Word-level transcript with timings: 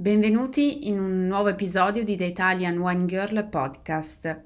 Benvenuti 0.00 0.88
in 0.88 0.98
un 0.98 1.26
nuovo 1.26 1.48
episodio 1.48 2.02
di 2.02 2.16
The 2.16 2.24
Italian 2.24 2.78
Wine 2.78 3.04
Girl 3.04 3.46
Podcast. 3.50 4.44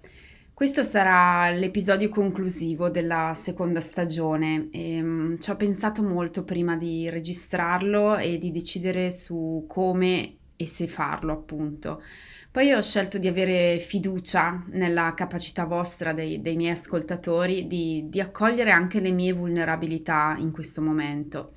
Questo 0.52 0.82
sarà 0.82 1.48
l'episodio 1.56 2.08
conclusivo 2.08 2.90
della 2.90 3.34
seconda 3.36 3.78
stagione 3.78 4.66
e 4.72 5.00
um, 5.00 5.38
ci 5.38 5.50
ho 5.50 5.56
pensato 5.56 6.02
molto 6.02 6.42
prima 6.42 6.77
di 6.77 7.08
registrarlo 7.08 8.16
e 8.16 8.38
di 8.38 8.50
decidere 8.50 9.12
su 9.12 9.64
come 9.68 10.38
e 10.56 10.66
se 10.66 10.88
farlo, 10.88 11.32
appunto. 11.32 12.02
Poi 12.50 12.72
ho 12.72 12.82
scelto 12.82 13.19
di 13.19 13.28
avere 13.28 13.78
fiducia 13.78 14.60
nella 14.70 15.14
capacità 15.14 15.66
vostra, 15.66 16.12
dei, 16.12 16.41
dei 16.41 16.56
miei 16.56 16.72
ascoltatori, 16.72 17.69
di, 17.69 18.06
di 18.08 18.20
accogliere 18.20 18.72
anche 18.72 18.98
le 18.98 19.12
mie 19.12 19.32
vulnerabilità 19.32 20.34
in 20.36 20.50
questo 20.50 20.82
momento. 20.82 21.52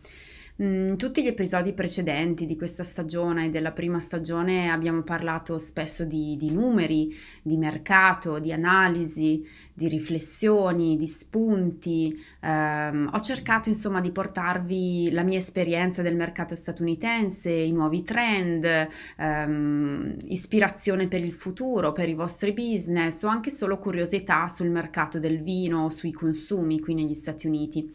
In 0.59 0.95
tutti 0.97 1.21
gli 1.21 1.27
episodi 1.27 1.71
precedenti 1.73 2.47
di 2.47 2.55
questa 2.55 2.81
stagione 2.81 3.45
e 3.45 3.49
della 3.49 3.73
prima 3.73 3.99
stagione 3.99 4.71
abbiamo 4.71 5.03
parlato 5.03 5.59
spesso 5.59 6.03
di, 6.03 6.35
di 6.35 6.51
numeri, 6.51 7.15
di 7.43 7.57
mercato, 7.57 8.39
di 8.39 8.51
analisi, 8.51 9.45
di 9.71 9.87
riflessioni, 9.87 10.97
di 10.97 11.05
spunti. 11.05 12.19
Um, 12.41 13.07
ho 13.13 13.19
cercato 13.19 13.69
insomma 13.69 14.01
di 14.01 14.09
portarvi 14.09 15.11
la 15.11 15.21
mia 15.21 15.37
esperienza 15.37 16.01
del 16.01 16.15
mercato 16.15 16.55
statunitense, 16.55 17.51
i 17.51 17.71
nuovi 17.71 18.01
trend, 18.01 18.87
um, 19.19 20.15
ispirazione 20.25 21.07
per 21.07 21.23
il 21.23 21.33
futuro, 21.33 21.91
per 21.93 22.09
i 22.09 22.15
vostri 22.15 22.51
business 22.51 23.21
o 23.21 23.27
anche 23.27 23.51
solo 23.51 23.77
curiosità 23.77 24.47
sul 24.47 24.71
mercato 24.71 25.19
del 25.19 25.43
vino 25.43 25.91
sui 25.91 26.11
consumi 26.11 26.79
qui 26.79 26.95
negli 26.95 27.13
Stati 27.13 27.45
Uniti. 27.45 27.93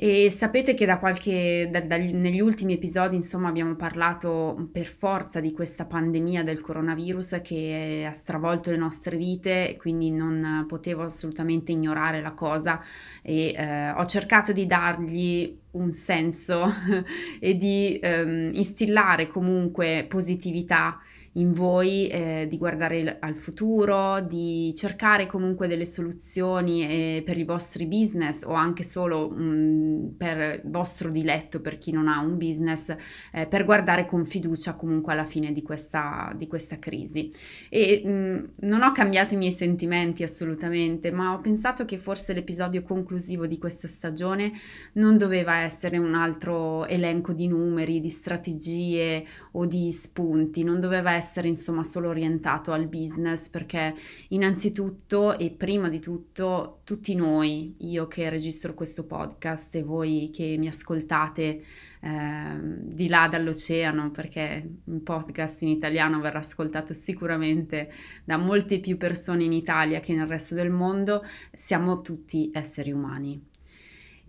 E 0.00 0.30
sapete 0.30 0.74
che 0.74 0.86
da 0.86 1.00
qualche, 1.00 1.68
da, 1.72 1.80
da, 1.80 1.96
negli 1.96 2.38
ultimi 2.38 2.74
episodi, 2.74 3.16
insomma, 3.16 3.48
abbiamo 3.48 3.74
parlato 3.74 4.68
per 4.70 4.84
forza 4.84 5.40
di 5.40 5.50
questa 5.50 5.86
pandemia 5.86 6.44
del 6.44 6.60
coronavirus 6.60 7.40
che 7.42 8.06
ha 8.08 8.12
stravolto 8.12 8.70
le 8.70 8.76
nostre 8.76 9.16
vite, 9.16 9.74
quindi 9.76 10.12
non 10.12 10.66
potevo 10.68 11.02
assolutamente 11.02 11.72
ignorare 11.72 12.22
la 12.22 12.30
cosa. 12.30 12.80
E 13.22 13.52
eh, 13.56 13.90
ho 13.90 14.04
cercato 14.06 14.52
di 14.52 14.68
dargli 14.68 15.58
un 15.72 15.90
senso 15.90 16.72
e 17.40 17.56
di 17.56 17.98
ehm, 18.00 18.52
instillare 18.54 19.26
comunque 19.26 20.06
positività 20.08 21.00
in 21.38 21.52
voi 21.52 22.08
eh, 22.08 22.46
di 22.48 22.58
guardare 22.58 23.18
al 23.20 23.36
futuro, 23.36 24.20
di 24.20 24.72
cercare 24.76 25.26
comunque 25.26 25.68
delle 25.68 25.86
soluzioni 25.86 26.82
eh, 26.82 27.22
per 27.24 27.38
i 27.38 27.44
vostri 27.44 27.86
business 27.86 28.42
o 28.44 28.52
anche 28.52 28.82
solo 28.82 29.30
mh, 29.30 29.42
mm, 29.42 30.06
per 30.16 30.62
vostro 30.64 31.10
diletto, 31.10 31.60
per 31.60 31.78
chi 31.78 31.92
non 31.92 32.08
ha 32.08 32.20
un 32.20 32.36
business, 32.36 32.94
eh, 33.32 33.46
per 33.46 33.64
guardare 33.64 34.04
con 34.04 34.24
fiducia 34.26 34.74
comunque 34.74 35.12
alla 35.12 35.24
fine 35.24 35.52
di 35.52 35.62
questa, 35.62 36.32
di 36.36 36.46
questa 36.46 36.78
crisi. 36.78 37.30
E 37.68 38.02
mh, 38.04 38.10
mm, 38.10 38.44
non 38.68 38.82
ho 38.82 38.92
cambiato 38.92 39.34
i 39.34 39.36
miei 39.36 39.52
sentimenti 39.52 40.22
assolutamente, 40.22 41.10
ma 41.10 41.34
ho 41.34 41.40
pensato 41.40 41.84
che 41.84 41.98
forse 41.98 42.32
l'episodio 42.32 42.82
conclusivo 42.82 43.46
di 43.46 43.58
questa 43.58 43.86
stagione 43.86 44.52
non 44.94 45.16
doveva 45.16 45.58
essere 45.58 45.98
un 45.98 46.14
altro 46.14 46.86
elenco 46.86 47.32
di 47.32 47.46
numeri, 47.46 48.00
di 48.00 48.10
strategie 48.10 49.24
o 49.52 49.66
di 49.66 49.92
spunti, 49.92 50.64
non 50.64 50.80
doveva 50.80 51.12
essere 51.12 51.26
essere 51.28 51.48
insomma 51.48 51.82
solo 51.82 52.08
orientato 52.08 52.72
al 52.72 52.88
business 52.88 53.50
perché 53.50 53.94
innanzitutto 54.28 55.38
e 55.38 55.50
prima 55.50 55.90
di 55.90 56.00
tutto 56.00 56.80
tutti 56.84 57.14
noi, 57.14 57.74
io 57.80 58.06
che 58.06 58.30
registro 58.30 58.72
questo 58.72 59.04
podcast 59.04 59.74
e 59.74 59.82
voi 59.82 60.30
che 60.32 60.56
mi 60.58 60.68
ascoltate 60.68 61.62
eh, 62.00 62.58
di 62.60 63.08
là 63.08 63.28
dall'oceano 63.28 64.10
perché 64.10 64.66
un 64.84 65.02
podcast 65.02 65.60
in 65.62 65.68
italiano 65.68 66.20
verrà 66.20 66.38
ascoltato 66.38 66.94
sicuramente 66.94 67.92
da 68.24 68.38
molte 68.38 68.80
più 68.80 68.96
persone 68.96 69.44
in 69.44 69.52
Italia 69.52 70.00
che 70.00 70.14
nel 70.14 70.26
resto 70.26 70.54
del 70.54 70.70
mondo, 70.70 71.22
siamo 71.52 72.00
tutti 72.00 72.50
esseri 72.54 72.90
umani. 72.90 73.47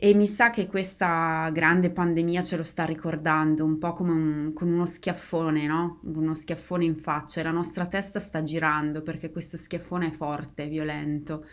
E 0.01 0.13
mi 0.13 0.27
sa 0.27 0.49
che 0.49 0.67
questa 0.67 1.49
grande 1.51 1.89
pandemia 1.91 2.41
ce 2.41 2.55
lo 2.55 2.63
sta 2.63 2.85
ricordando, 2.85 3.65
un 3.65 3.77
po' 3.77 3.91
come 3.91 4.11
un, 4.13 4.53
con 4.53 4.71
uno 4.71 4.85
schiaffone, 4.85 5.67
no? 5.67 5.99
Uno 6.03 6.35
schiaffone 6.35 6.85
in 6.85 6.95
faccia 6.95 7.41
e 7.41 7.43
la 7.43 7.51
nostra 7.51 7.85
testa 7.85 8.21
sta 8.21 8.41
girando 8.41 9.01
perché 9.01 9.29
questo 9.29 9.57
schiaffone 9.57 10.07
è 10.07 10.11
forte, 10.11 10.67
violento. 10.67 11.45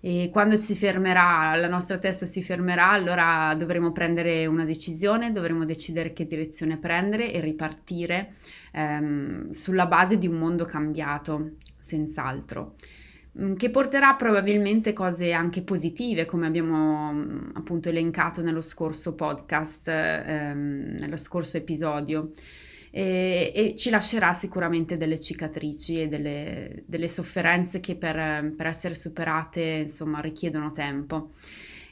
E 0.00 0.30
quando 0.32 0.56
si 0.56 0.74
fermerà, 0.74 1.54
la 1.56 1.68
nostra 1.68 1.98
testa 1.98 2.24
si 2.24 2.42
fermerà, 2.42 2.88
allora 2.88 3.54
dovremo 3.54 3.92
prendere 3.92 4.46
una 4.46 4.64
decisione, 4.64 5.30
dovremo 5.30 5.66
decidere 5.66 6.14
che 6.14 6.24
direzione 6.24 6.78
prendere 6.78 7.30
e 7.30 7.40
ripartire 7.40 8.32
ehm, 8.72 9.50
sulla 9.50 9.84
base 9.84 10.16
di 10.16 10.26
un 10.26 10.38
mondo 10.38 10.64
cambiato, 10.64 11.56
senz'altro. 11.78 12.76
Mm, 13.38 13.54
che 13.54 13.70
porterà 13.70 14.14
probabilmente 14.14 14.92
cose 14.92 15.32
anche 15.32 15.62
positive, 15.62 16.24
come 16.26 16.46
abbiamo 16.46 17.12
mm, 17.12 17.50
appunto 17.54 17.88
elencato 17.88 18.42
nello 18.42 18.60
scorso 18.60 19.14
podcast, 19.14 19.88
ehm, 19.88 20.96
nello 20.98 21.16
scorso 21.16 21.56
episodio. 21.56 22.32
E, 22.92 23.52
e, 23.54 23.74
ci 23.76 23.88
lascerà 23.88 24.32
sicuramente 24.32 24.96
delle 24.96 25.20
cicatrici 25.20 26.00
e 26.02 26.08
delle, 26.08 26.82
delle 26.86 27.06
sofferenze 27.06 27.78
che 27.78 27.94
per, 27.94 28.52
per 28.56 28.66
essere 28.66 28.96
superate 28.96 29.60
insomma 29.82 30.18
richiedono 30.20 30.72
tempo. 30.72 31.30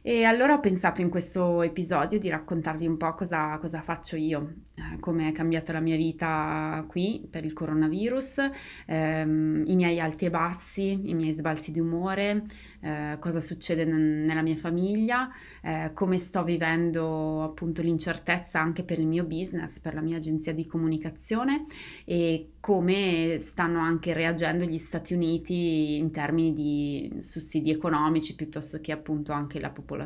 E 0.09 0.25
allora 0.25 0.55
ho 0.55 0.61
pensato 0.61 1.03
in 1.03 1.11
questo 1.11 1.61
episodio 1.61 2.19
di 2.19 2.31
raccontarvi 2.31 2.87
un 2.87 2.97
po' 2.97 3.13
cosa, 3.13 3.59
cosa 3.59 3.83
faccio 3.83 4.17
io, 4.17 4.55
eh, 4.75 4.99
come 5.01 5.29
è 5.29 5.33
cambiata 5.33 5.75
la 5.75 5.81
mia 5.81 5.97
vita 5.97 6.83
qui 6.89 7.29
per 7.31 7.45
il 7.45 7.53
coronavirus, 7.53 8.51
ehm, 8.87 9.65
i 9.67 9.77
miei 9.77 10.01
alti 10.01 10.25
e 10.25 10.31
bassi, 10.31 11.11
i 11.11 11.13
miei 11.13 11.33
sbalzi 11.33 11.73
di 11.73 11.81
umore, 11.81 12.45
eh, 12.81 13.19
cosa 13.21 13.39
succede 13.39 13.85
n- 13.85 14.25
nella 14.25 14.41
mia 14.41 14.57
famiglia, 14.57 15.29
eh, 15.63 15.91
come 15.93 16.17
sto 16.17 16.43
vivendo 16.43 17.43
appunto 17.43 17.83
l'incertezza 17.83 18.59
anche 18.63 18.85
per 18.85 18.99
il 18.99 19.07
mio 19.07 19.25
business, 19.25 19.79
per 19.79 19.93
la 19.93 20.01
mia 20.01 20.17
agenzia 20.17 20.55
di 20.55 20.67
comunicazione 20.67 21.67
e 22.07 22.53
come 22.61 23.41
stanno 23.41 23.81
anche 23.81 24.15
reagendo 24.15 24.65
gli 24.65 24.79
Stati 24.79 25.13
Uniti 25.13 25.97
in 25.97 26.11
termini 26.11 26.55
di 26.55 27.19
sussidi 27.21 27.71
economici 27.71 28.35
piuttosto 28.35 28.81
che 28.81 28.93
appunto 28.93 29.33
anche 29.33 29.61
la 29.61 29.69
popolazione. 29.69 29.98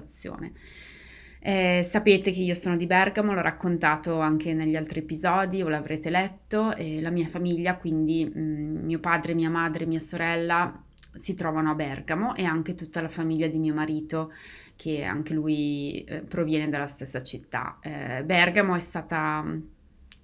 Eh, 1.44 1.82
sapete 1.82 2.30
che 2.30 2.41
io 2.41 2.54
sono 2.54 2.76
di 2.76 2.86
Bergamo, 2.86 3.34
l'ho 3.34 3.41
raccontato 3.41 4.20
anche 4.20 4.54
negli 4.54 4.76
altri 4.76 5.00
episodi 5.00 5.60
o 5.60 5.69
l'avrete 5.69 6.08
letto, 6.08 6.72
eh, 6.77 7.03
la 7.03 7.10
mia 7.10 7.27
famiglia, 7.27 7.77
quindi 7.77 8.24
mh, 8.24 8.41
mm, 8.41 8.84
mio 8.84 9.00
padre, 9.00 9.34
mia 9.34 9.50
madre, 9.50 9.84
mia 9.84 9.98
sorella 9.98 10.80
si 11.15 11.34
trovano 11.34 11.71
a 11.72 11.74
Bergamo 11.74 12.36
e 12.36 12.44
anche 12.44 12.74
tutta 12.74 13.00
la 13.00 13.09
famiglia 13.09 13.48
di 13.48 13.59
mio 13.59 13.74
marito 13.74 14.33
che 14.77 15.03
anche 15.03 15.34
lui 15.34 16.04
eh, 16.04 16.21
proviene 16.21 16.68
dalla 16.68 16.86
stessa 16.86 17.22
città. 17.22 17.78
Eh, 17.83 18.22
Bergamo 18.24 18.77
è 18.77 18.80
stata 18.80 19.44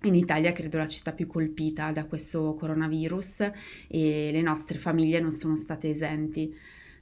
in 0.03 0.15
Italia 0.15 0.53
credo 0.53 0.79
la 0.79 0.87
città 0.87 1.13
più 1.13 1.27
colpita 1.27 1.91
da 1.91 2.05
questo 2.05 2.55
coronavirus 2.55 3.51
e 3.89 4.31
le 4.31 4.43
nostre 4.43 4.79
famiglie 4.79 5.19
non 5.19 5.33
sono 5.33 5.57
state 5.57 5.91
esenti 5.91 6.55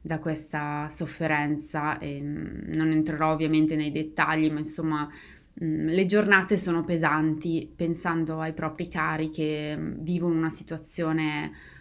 da 0.06 0.20
questa 0.20 0.88
sofferenza. 0.88 1.98
E 1.98 2.20
mm, 2.20 2.72
non 2.74 2.90
entrerò 2.90 3.32
ovviamente 3.32 3.74
nei 3.74 3.90
dettagli, 3.90 4.50
ma 4.50 4.58
insomma 4.58 5.08
mm, 5.62 5.88
le 5.88 6.06
giornate 6.06 6.56
sono 6.56 6.84
pesanti 6.84 7.70
pensando 7.74 8.40
ai 8.40 8.52
propri 8.52 8.88
cari 8.88 9.30
che 9.30 9.76
mm, 9.76 9.94
vivono 9.98 10.36
una 10.36 10.50
situazione 10.50 11.74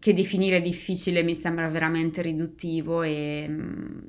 che 0.00 0.14
definire 0.14 0.60
difficile 0.60 1.22
mi 1.22 1.34
sembra 1.36 1.68
veramente 1.68 2.22
riduttivo 2.22 3.02
e 3.02 3.48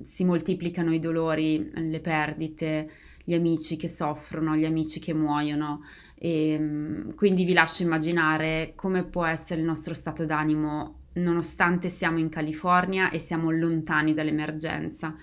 si 0.02 0.26
moltiplicano 0.26 0.92
i 0.92 0.98
dolori, 0.98 1.70
le 1.72 2.00
perdite 2.00 2.90
gli 3.24 3.36
amici 3.36 3.78
che 3.78 3.88
soffrono, 3.88 4.56
gli 4.56 4.66
amici 4.66 5.00
che 5.00 5.14
muoiono 5.14 5.82
e 6.16 7.06
quindi 7.16 7.44
vi 7.44 7.54
lascio 7.54 7.84
immaginare 7.84 8.74
come 8.76 9.04
può 9.04 9.24
essere 9.24 9.60
il 9.60 9.68
nostro 9.68 9.94
stato 9.94 10.26
d'animo 10.26 11.01
nonostante 11.14 11.90
siamo 11.90 12.20
in 12.20 12.30
California 12.30 13.10
e 13.10 13.20
siamo 13.20 13.52
lontani 13.52 14.14
dall'emergenza. 14.14 15.16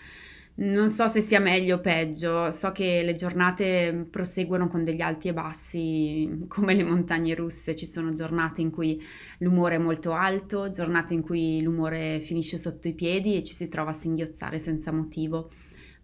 Non 0.61 0.89
so 0.89 1.07
se 1.07 1.21
sia 1.21 1.39
meglio 1.39 1.77
o 1.77 1.81
peggio, 1.81 2.51
so 2.51 2.73
che 2.73 3.03
le 3.05 3.15
giornate 3.15 4.09
proseguono 4.11 4.67
con 4.67 4.83
degli 4.83 5.01
alti 5.01 5.29
e 5.29 5.33
bassi 5.33 6.47
come 6.49 6.75
le 6.75 6.83
montagne 6.83 7.37
russe, 7.37 7.77
ci 7.77 7.87
sono 7.87 8.13
giornate 8.13 8.61
in 8.61 8.71
cui 8.71 9.01
l'umore 9.39 9.77
è 9.77 9.79
molto 9.79 10.13
alto, 10.13 10.69
giornate 10.69 11.15
in 11.15 11.23
cui 11.23 11.63
l'umore 11.63 12.19
finisce 12.23 12.59
sotto 12.59 12.89
i 12.89 12.95
piedi 12.95 13.37
e 13.37 13.45
ci 13.45 13.53
si 13.53 13.69
trova 13.69 13.91
a 13.91 13.95
singhiozzare 13.95 14.59
senza 14.59 14.91
motivo, 14.91 15.49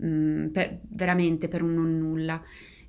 mm, 0.04 0.46
per, 0.48 0.78
veramente 0.88 1.48
per 1.48 1.62
un 1.62 1.75
non 1.75 1.98
nulla 1.98 2.40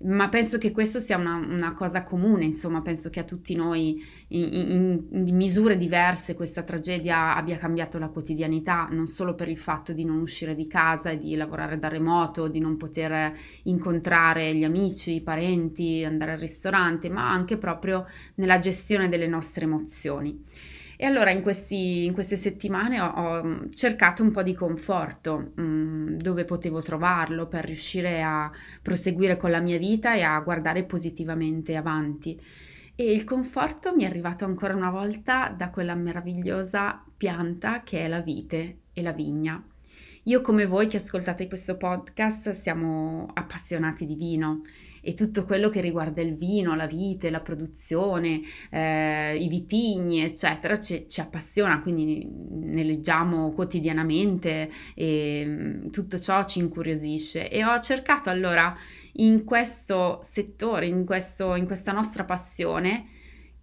ma 0.03 0.29
penso 0.29 0.57
che 0.57 0.71
questo 0.71 0.99
sia 0.99 1.17
una, 1.17 1.35
una, 1.35 1.73
cosa 1.73 2.03
comune, 2.03 2.45
insomma, 2.45 2.81
penso 2.81 3.09
che 3.09 3.19
a 3.19 3.23
tutti 3.23 3.55
noi 3.55 4.03
in, 4.29 4.53
in, 4.53 5.05
in, 5.11 5.35
misure 5.35 5.77
diverse 5.77 6.35
questa 6.35 6.63
tragedia 6.63 7.35
abbia 7.35 7.57
cambiato 7.57 7.97
la 7.97 8.09
quotidianità, 8.09 8.87
non 8.91 9.07
solo 9.07 9.35
per 9.35 9.47
il 9.49 9.57
fatto 9.57 9.93
di 9.93 10.05
non 10.05 10.19
uscire 10.19 10.55
di 10.55 10.67
casa 10.67 11.11
e 11.11 11.17
di 11.17 11.35
lavorare 11.35 11.79
da 11.79 11.87
remoto, 11.87 12.47
di 12.47 12.59
non 12.59 12.77
poter 12.77 13.33
incontrare 13.63 14.53
gli 14.55 14.63
amici, 14.63 15.15
i 15.15 15.21
parenti, 15.21 16.03
andare 16.03 16.33
al 16.33 16.39
ristorante, 16.39 17.09
ma 17.09 17.31
anche 17.31 17.57
proprio 17.57 18.05
nella 18.35 18.57
gestione 18.57 19.09
delle 19.09 19.27
nostre 19.27 19.65
emozioni. 19.65 20.43
E 20.97 21.05
allora 21.05 21.29
in, 21.31 21.41
questi, 21.41 22.05
in 22.05 22.13
queste 22.13 22.35
settimane 22.35 23.01
ho, 23.01 23.07
ho, 23.07 23.43
mm, 23.43 23.71
cercato 23.73 24.23
un 24.23 24.31
po' 24.31 24.43
di 24.43 24.53
conforto 24.53 25.51
mh, 25.55 25.61
mm, 25.61 26.15
dove 26.17 26.45
potevo 26.45 26.81
trovarlo 26.81 27.47
per 27.47 27.65
riuscire 27.65 28.21
a 28.21 28.51
proseguire 28.81 29.37
con 29.37 29.51
la 29.51 29.59
mia 29.59 29.77
vita 29.77 30.15
e 30.15 30.21
a 30.21 30.39
guardare 30.39 30.83
positivamente 30.83 31.75
avanti. 31.75 32.39
E 32.95 33.11
il 33.11 33.25
conforto 33.25 33.93
mi 33.93 34.03
è 34.03 34.07
arrivato 34.07 34.45
ancora 34.45 34.73
una 34.73 34.89
volta 34.89 35.53
da 35.55 35.69
quella 35.69 35.95
meravigliosa 35.95 37.03
pianta 37.17 37.83
che 37.83 38.05
è 38.05 38.07
la 38.07 38.21
vite 38.21 38.77
e 38.93 39.01
la 39.01 39.11
vigna. 39.11 39.61
Io 40.27 40.41
come 40.41 40.65
voi 40.65 40.87
che 40.87 40.97
ascoltate 40.97 41.47
questo 41.47 41.77
podcast 41.77 42.51
siamo 42.51 43.27
appassionati 43.33 44.05
di 44.05 44.15
vino 44.15 44.61
e 45.07 45.13
tutto 45.13 45.45
quello 45.45 45.69
che 45.69 45.81
riguarda 45.81 46.23
il 46.23 46.35
vino, 46.35 46.75
la 46.75 46.87
vite, 46.87 47.29
la 47.29 47.39
produzione, 47.39 48.41
eh, 48.71 49.37
i 49.37 49.47
vitigni, 49.47 50.21
eccetera, 50.21 50.79
ci, 50.79 51.05
ci, 51.07 51.21
appassiona, 51.21 51.79
quindi 51.79 52.27
ne 52.27 52.83
leggiamo 52.83 53.51
quotidianamente 53.51 54.71
e 54.95 55.43
mm, 55.45 55.89
tutto 55.89 56.17
ciò 56.17 56.43
ci 56.45 56.57
incuriosisce. 56.57 57.51
E 57.51 57.63
ho 57.63 57.79
cercato 57.79 58.31
allora 58.31 58.75
in 59.17 59.43
questo 59.43 60.17
settore, 60.23 60.87
in, 60.87 61.05
questo, 61.05 61.53
in 61.53 61.67
questa 61.67 61.91
nostra 61.91 62.23
passione, 62.23 63.09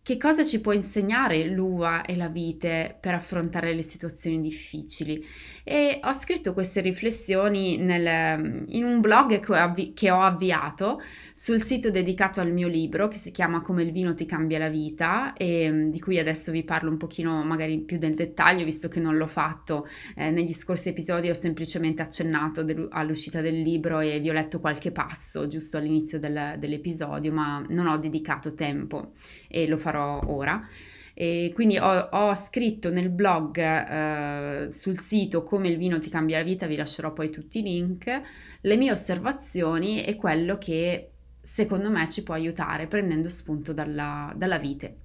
che 0.05 0.17
cosa 0.17 0.43
ci 0.43 0.61
può 0.61 0.73
insegnare 0.73 1.45
l'uva 1.45 2.03
e 2.03 2.17
la 2.17 2.27
vite 2.27 2.97
per 3.01 3.15
affrontare 3.15 3.73
le 3.73 3.83
situazioni 3.83 4.41
difficili? 4.41 5.25
E 5.63 6.01
ho 6.03 6.13
scritto 6.13 6.55
queste 6.55 6.81
riflessioni 6.81 7.77
nel, 7.77 8.65
in 8.71 8.83
un 8.83 9.01
blog 9.01 9.39
che 9.39 9.53
ho, 9.53 9.55
avvi- 9.55 9.93
che 9.95 10.11
ho, 10.11 10.21
avviato 10.21 11.01
sul 11.33 11.63
sito 11.63 11.93
dedicato 11.93 12.41
al 12.41 12.53
mio 12.53 12.67
libro 12.67 13.07
che 13.07 13.17
si 13.17 13.31
chiama 13.31 13.61
Come 13.61 13.85
il 13.85 13.93
vino 13.93 14.13
ti 14.13 14.27
cambia 14.27 14.59
la 14.59 14.69
vita 14.69 15.35
e 15.35 15.87
di 15.89 16.01
cui 16.01 16.19
adesso 16.19 16.51
vi 16.51 16.65
parlo 16.65 16.91
un 16.91 16.97
pochino 16.97 17.45
magari 17.45 17.79
più 17.79 17.99
nel 18.01 18.15
dettaglio 18.15 18.65
visto 18.65 18.89
che 18.89 18.99
non 18.99 19.17
l'ho 19.17 19.29
fatto 19.29 19.87
eh, 20.17 20.31
negli 20.31 20.53
scorsi 20.53 20.89
episodi 20.89 21.31
ho 21.31 21.35
semplicemente 21.35 22.03
accennato 22.03 22.65
del- 22.65 22.89
all'uscita 22.91 23.41
del 23.41 23.61
libro 23.61 24.01
e 24.01 24.19
vi 24.19 24.31
ho 24.31 24.33
letto 24.33 24.59
qualche 24.59 24.91
passo 24.91 25.47
giusto 25.47 25.77
all'inizio 25.77 26.19
del- 26.19 26.57
dell'episodio 26.59 27.33
ma 27.33 27.65
non 27.69 27.87
ho 27.87 27.99
dedicato 27.99 28.53
tempo 28.53 29.13
e 29.53 29.69
lo 29.69 29.77
farò 29.77 30.19
ora. 30.27 30.67
E 31.15 31.51
quindi 31.55 31.77
ho, 31.77 32.09
ho, 32.11 32.35
scritto 32.35 32.91
nel 32.91 33.11
blog 33.11 33.59
eh, 33.59 34.73
sul 34.73 34.97
sito 34.97 35.45
come 35.45 35.69
il 35.69 35.77
vino 35.77 35.99
ti 35.99 36.09
cambia 36.09 36.39
la 36.39 36.45
vita, 36.45 36.67
vi 36.67 36.77
lascerò 36.77 37.13
poi 37.13 37.31
tutti 37.31 37.59
i 37.59 37.63
link, 37.63 38.21
le 38.61 38.77
mie 38.77 38.91
osservazioni 38.91 40.03
e 40.03 40.17
quello 40.17 40.57
che 40.57 41.11
secondo 41.43 41.91
me 41.91 42.09
ci 42.09 42.23
può 42.23 42.35
aiutare 42.35 42.87
prendendo 42.87 43.29
spunto 43.29 43.73
dalla, 43.75 44.33
dalla 44.35 44.59
vite. 44.59 45.01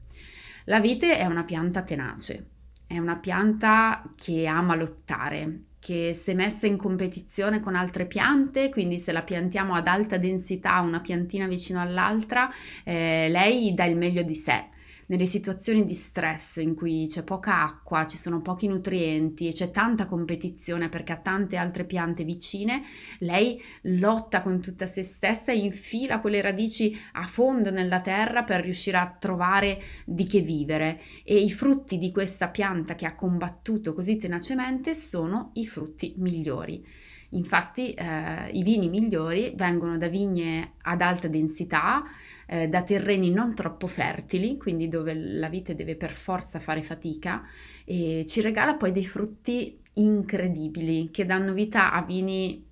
La 0.65 0.79
vite 0.79 1.17
è 1.17 1.25
una 1.25 1.43
pianta 1.43 1.81
tenace, 1.83 2.47
è 2.87 2.97
una 2.97 3.17
pianta 3.17 4.13
che 4.15 4.45
ama 4.47 4.75
lottare, 4.75 5.59
che 5.87 6.13
se 6.13 6.33
messa 6.33 6.67
in 6.67 6.75
competizione 6.75 7.61
con 7.61 7.73
altre 7.73 8.05
piante, 8.07 8.67
quindi 8.67 8.99
se 8.99 9.13
la 9.13 9.21
piantiamo 9.21 9.73
ad 9.73 9.87
alta 9.87 10.17
densità 10.17 10.81
una 10.81 10.99
piantina 10.99 11.47
vicino 11.47 11.79
all'altra, 11.79 12.51
eh, 12.83 13.29
lei 13.29 13.73
dà 13.73 13.85
il 13.85 13.95
meglio 13.95 14.21
di 14.21 14.35
sé 14.35 14.65
nelle 15.07 15.25
situazioni 15.25 15.85
di 15.85 15.93
stress 15.93 16.57
in 16.57 16.75
cui 16.75 17.07
c'è 17.07 17.23
poca 17.23 17.63
acqua, 17.63 18.05
ci 18.05 18.17
sono 18.17 18.41
pochi 18.41 18.67
nutrienti 18.67 19.47
e 19.47 19.51
c'è 19.51 19.71
tanta 19.71 20.05
competizione 20.05 20.89
perché 20.89 21.13
ha 21.13 21.17
tante 21.17 21.57
altre 21.57 21.85
piante 21.85 22.23
vicine, 22.23 22.83
lei 23.19 23.61
lotta 23.83 24.41
con 24.41 24.61
tutta 24.61 24.85
se 24.85 25.03
stessa 25.03 25.51
e 25.51 25.57
infila 25.57 26.19
quelle 26.19 26.41
radici 26.41 26.97
a 27.13 27.25
fondo 27.25 27.71
nella 27.71 28.01
terra 28.01 28.43
per 28.43 28.61
riuscire 28.61 28.97
a 28.97 29.15
trovare 29.17 29.81
di 30.05 30.25
che 30.25 30.41
vivere 30.41 31.01
e 31.23 31.37
i 31.37 31.51
frutti 31.51 31.97
di 31.97 32.11
questa 32.11 32.49
pianta 32.49 32.95
che 32.95 33.05
ha 33.05 33.15
combattuto 33.15 33.93
così 33.93 34.17
tenacemente 34.17 34.93
sono 34.93 35.51
i 35.53 35.65
frutti 35.65 36.13
migliori. 36.17 36.83
Infatti 37.31 37.93
eh, 37.93 38.49
i 38.51 38.63
vini 38.63 38.87
migliori 38.87 39.53
vengono 39.55 39.97
da 39.97 40.07
vigne 40.07 40.73
ad 40.83 41.01
alta 41.01 41.27
densità, 41.27 42.03
eh, 42.45 42.67
da 42.67 42.83
terreni 42.83 43.31
non 43.31 43.53
troppo 43.53 43.87
fertili, 43.87 44.57
quindi 44.57 44.87
dove 44.87 45.13
la 45.13 45.49
vite 45.49 45.75
deve 45.75 45.95
per 45.95 46.11
forza 46.11 46.59
fare 46.59 46.81
fatica, 46.83 47.43
e 47.83 48.23
ci 48.25 48.41
regala 48.41 48.75
poi 48.75 48.91
dei 48.91 49.05
frutti 49.05 49.77
incredibili 49.93 51.09
che 51.11 51.25
danno 51.25 51.53
vita 51.53 51.91
a 51.91 52.01
vini 52.03 52.65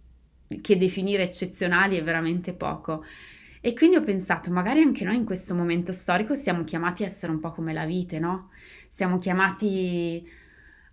che 0.61 0.77
definire 0.77 1.23
eccezionali 1.23 1.97
è 1.97 2.03
veramente 2.03 2.53
poco. 2.53 3.03
E 3.59 3.73
quindi 3.73 3.95
ho 3.95 4.03
pensato, 4.03 4.51
magari 4.51 4.81
anche 4.81 5.03
noi 5.03 5.15
in 5.15 5.25
questo 5.25 5.55
momento 5.55 5.91
storico 5.91 6.35
siamo 6.35 6.63
chiamati 6.63 7.03
a 7.03 7.07
essere 7.07 7.31
un 7.31 7.39
po' 7.39 7.51
come 7.51 7.73
la 7.73 7.85
vite, 7.85 8.19
no? 8.19 8.51
Siamo 8.89 9.17
chiamati 9.17 10.23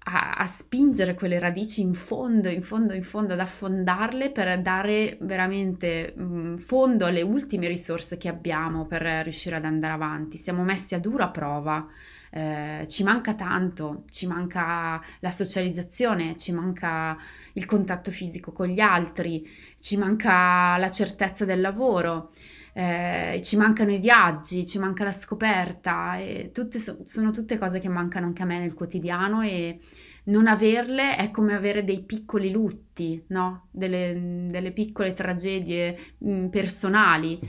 a, 0.04 0.34
a, 0.34 0.46
spingere 0.46 1.14
quelle 1.14 1.38
radici 1.38 1.80
in 1.80 1.94
fondo, 1.94 2.48
in 2.48 2.62
fondo, 2.62 2.92
in 2.92 3.02
fondo, 3.02 3.34
ad 3.34 3.40
affondarle 3.40 4.30
per 4.30 4.60
dare 4.60 5.16
veramente 5.20 6.12
mh, 6.16 6.22
mm, 6.22 6.54
fondo 6.56 7.06
alle 7.06 7.22
ultime 7.22 7.68
risorse 7.68 8.16
che 8.16 8.28
abbiamo 8.28 8.86
per 8.86 9.02
riuscire 9.02 9.56
ad 9.56 9.64
andare 9.64 9.92
avanti. 9.92 10.38
Siamo 10.38 10.62
messi 10.62 10.94
a 10.94 10.98
dura 10.98 11.28
prova. 11.28 11.86
Eh, 12.34 12.86
ci 12.88 13.02
manca 13.02 13.34
tanto, 13.34 14.04
ci 14.08 14.26
manca 14.26 15.00
la 15.20 15.30
socializzazione, 15.30 16.34
ci 16.36 16.52
manca 16.52 17.16
il 17.52 17.66
contatto 17.66 18.10
fisico 18.10 18.52
con 18.52 18.68
gli 18.68 18.80
altri, 18.80 19.46
ci 19.78 19.98
manca 19.98 20.78
la 20.78 20.90
certezza 20.90 21.44
del 21.44 21.60
lavoro 21.60 22.30
eh, 22.72 23.40
ci 23.42 23.56
mancano 23.56 23.92
i 23.92 23.98
viaggi, 23.98 24.66
ci 24.66 24.78
manca 24.78 25.04
la 25.04 25.12
scoperta, 25.12 26.18
tutte, 26.52 26.78
sono 26.78 27.30
tutte 27.30 27.58
cose 27.58 27.78
che 27.78 27.88
mancano 27.88 28.26
anche 28.26 28.42
a 28.42 28.46
me 28.46 28.58
nel 28.58 28.74
quotidiano 28.74 29.42
e 29.42 29.78
non 30.24 30.46
averle 30.46 31.16
è 31.16 31.30
come 31.30 31.54
avere 31.54 31.84
dei 31.84 32.02
piccoli 32.02 32.50
lutti, 32.50 33.22
no? 33.28 33.68
delle, 33.70 34.46
delle 34.48 34.72
piccole 34.72 35.12
tragedie 35.12 35.98
mh, 36.18 36.32
mm, 36.32 36.46
personali 36.48 37.40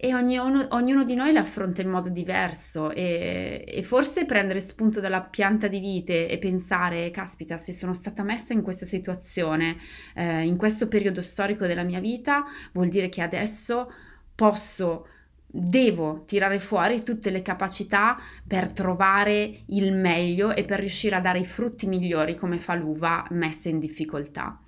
e 0.00 0.14
ognuno, 0.14 0.64
ognuno, 0.70 1.02
di 1.02 1.16
noi 1.16 1.32
le 1.32 1.40
affronta 1.40 1.82
in 1.82 1.88
modo 1.88 2.08
diverso 2.08 2.92
e, 2.92 3.64
e, 3.66 3.82
forse 3.82 4.26
prendere 4.26 4.60
spunto 4.60 5.00
dalla 5.00 5.22
pianta 5.22 5.66
di 5.66 5.80
vite 5.80 6.28
e 6.28 6.38
pensare, 6.38 7.10
caspita, 7.10 7.56
se 7.58 7.72
sono 7.72 7.92
stata 7.94 8.22
messa 8.22 8.52
in 8.52 8.62
questa 8.62 8.86
situazione, 8.86 9.76
eh, 10.14 10.44
in 10.44 10.56
questo 10.56 10.86
periodo 10.86 11.20
storico 11.20 11.66
della 11.66 11.82
mia 11.82 11.98
vita, 11.98 12.44
vuol 12.72 12.86
dire 12.86 13.08
che 13.08 13.22
adesso 13.22 13.90
posso, 14.38 15.08
devo 15.44 16.22
tirare 16.24 16.60
fuori 16.60 17.02
tutte 17.02 17.30
le 17.30 17.42
capacità 17.42 18.16
per 18.46 18.72
trovare 18.72 19.64
il 19.66 19.92
meglio 19.92 20.54
e 20.54 20.64
per 20.64 20.78
riuscire 20.78 21.16
a 21.16 21.20
dare 21.20 21.40
i 21.40 21.44
frutti 21.44 21.88
migliori 21.88 22.36
come 22.36 22.60
fa 22.60 22.74
l'uva 22.74 23.26
messa 23.30 23.68
in 23.68 23.80
difficoltà. 23.80 24.60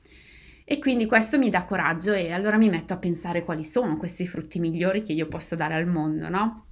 E 0.64 0.78
quindi 0.80 1.06
questo 1.06 1.38
mi 1.38 1.50
dà 1.50 1.62
coraggio 1.62 2.12
e 2.12 2.32
allora 2.32 2.56
mi 2.56 2.68
metto 2.68 2.94
a 2.94 2.98
pensare 2.98 3.44
quali 3.44 3.62
sono 3.62 3.96
questi 3.96 4.26
frutti 4.26 4.58
migliori 4.58 5.04
che 5.04 5.12
io 5.12 5.28
posso 5.28 5.54
dare 5.54 5.74
al 5.74 5.86
mondo, 5.86 6.28
no? 6.28 6.64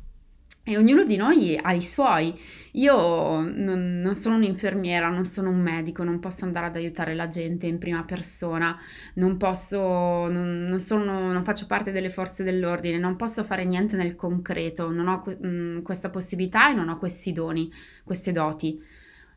E 0.69 0.77
ognuno 0.77 1.03
di 1.03 1.17
noi 1.17 1.59
ha 1.59 1.73
i 1.73 1.81
suoi. 1.81 2.39
Io 2.73 3.41
non, 3.41 4.01
non, 4.03 4.15
sono 4.15 4.35
un'infermiera, 4.37 5.09
non 5.09 5.25
sono 5.25 5.49
un 5.49 5.59
medico, 5.59 6.05
non 6.05 6.19
posso 6.19 6.45
andare 6.45 6.67
ad 6.67 6.77
aiutare 6.77 7.15
la 7.15 7.27
gente 7.27 7.67
in 7.67 7.79
prima 7.79 8.05
persona, 8.05 8.79
non 9.15 9.39
posso, 9.39 9.79
non, 9.79 10.67
non, 10.69 10.79
sono, 10.79 11.33
non 11.33 11.43
faccio 11.43 11.65
parte 11.67 11.91
delle 11.91 12.11
forze 12.11 12.45
dell'ordine, 12.45 12.99
non 12.99 13.17
posso 13.17 13.45
fare 13.45 13.65
niente 13.65 13.97
nel 13.97 14.15
concreto, 14.15 14.91
non 14.91 15.09
ho 15.09 15.23
mh, 15.25 15.47
mm, 15.49 15.81
questa 15.81 16.11
possibilità 16.11 16.71
e 16.71 16.75
non 16.75 16.91
ho 16.91 16.99
questi 16.99 17.33
doni, 17.33 17.73
queste 18.05 18.33
doti. 18.33 18.79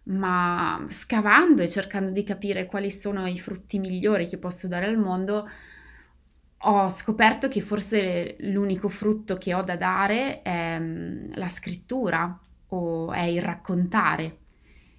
Ma 0.04 0.84
scavando 0.86 1.62
e 1.62 1.70
cercando 1.70 2.12
di 2.12 2.24
capire 2.26 2.66
quali 2.66 2.92
sono 2.92 3.26
i 3.26 3.40
frutti 3.40 3.80
migliori 3.80 4.28
che 4.28 4.38
posso 4.38 4.68
dare 4.68 4.86
al 4.86 4.98
mondo, 4.98 5.48
ho 6.64 6.90
scoperto 6.90 7.48
che 7.48 7.62
forse 7.62 8.36
l'unico 8.40 8.88
frutto 8.88 9.38
che 9.38 9.54
ho 9.54 9.64
da 9.64 9.76
dare 9.76 10.42
è 10.44 10.61
la 10.80 11.48
scrittura 11.48 12.40
o 12.74 13.12
è 13.12 13.24
il 13.24 13.42
raccontare. 13.42 14.38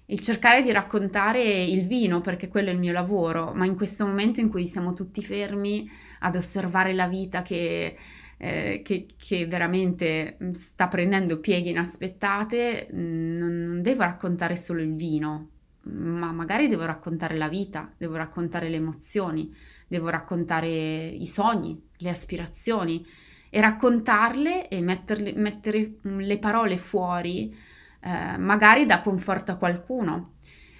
il 0.07 0.19
cercare 0.19 0.61
di 0.61 0.71
raccontare 0.71 1.41
il 1.63 1.87
vino, 1.87 2.21
perché 2.21 2.47
quello 2.47 2.69
è 2.69 2.73
il 2.73 2.79
mio 2.79 2.91
lavoro, 2.91 3.53
ma 3.53 3.65
in 3.65 3.75
questo 3.75 4.05
momento 4.05 4.41
in 4.41 4.49
cui 4.49 4.67
siamo 4.67 4.93
tutti 4.93 5.23
fermi 5.23 5.89
ad 6.19 6.35
osservare 6.35 6.93
la 6.93 7.07
vita 7.07 7.41
che, 7.41 7.95
eh, 8.37 8.81
che, 8.83 9.05
che 9.17 9.47
veramente 9.47 10.37
mm, 10.43 10.51
sta 10.51 10.87
prendendo 10.87 11.39
pieghe 11.39 11.69
inaspettate, 11.69 12.89
mm, 12.93 13.35
non, 13.35 13.63
non 13.65 13.81
devo 13.81 14.03
raccontare 14.03 14.55
solo 14.55 14.81
il 14.81 14.93
vino, 14.93 15.49
ma 15.83 16.31
magari 16.31 16.67
devo 16.67 16.85
raccontare 16.85 17.37
la 17.37 17.49
vita, 17.49 17.91
devo 17.97 18.15
raccontare 18.15 18.69
le 18.69 18.75
emozioni, 18.77 19.53
devo 19.87 20.09
raccontare 20.09 20.67
i 20.67 21.25
sogni, 21.25 21.81
le 21.97 22.09
aspirazioni 22.09 23.05
e 23.55 23.61
raccontarle 23.61 24.67
e 24.67 24.81
metterle, 24.81 25.31
mettere 25.35 25.99
mm, 26.07 26.19
le 26.21 26.39
parole 26.39 26.77
fuori 26.77 27.55
eh, 28.01 28.37
magari 28.39 28.85
dà 28.87 28.99
conforto 28.99 29.51
a 29.51 29.57
qualcuno. 29.57 30.31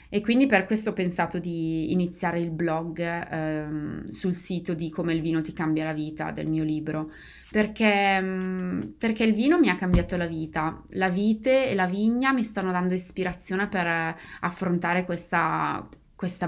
E 0.10 0.22
quindi 0.22 0.48
per 0.48 0.66
questo 0.66 0.90
ho 0.90 0.94
pensato 0.94 1.38
di 1.38 1.92
iniziare 1.92 2.40
il 2.40 2.50
blog 2.50 3.00
ehm, 3.00 4.08
sul 4.08 4.34
sito 4.34 4.74
di 4.74 4.90
Come 4.90 5.14
il 5.14 5.22
vino 5.22 5.42
ti 5.42 5.54
cambia 5.54 5.84
la 5.84 5.94
vita 5.94 6.32
del 6.32 6.48
mio 6.48 6.64
libro, 6.64 7.12
perché, 7.52 8.20
mm, 8.20 8.82
perché, 8.98 9.24
il 9.24 9.34
vino 9.34 9.60
mi 9.60 9.70
ha 9.70 9.76
cambiato 9.76 10.18
la 10.18 10.28
vita. 10.28 10.84
La 10.94 11.10
vite 11.10 11.70
e 11.70 11.76
la 11.76 11.86
vigna 11.86 12.34
mi 12.34 12.42
stanno 12.42 12.72
dando 12.72 12.96
ispirazione 12.96 13.68
per 13.68 14.16
affrontare 14.42 15.06
questa, 15.06 15.88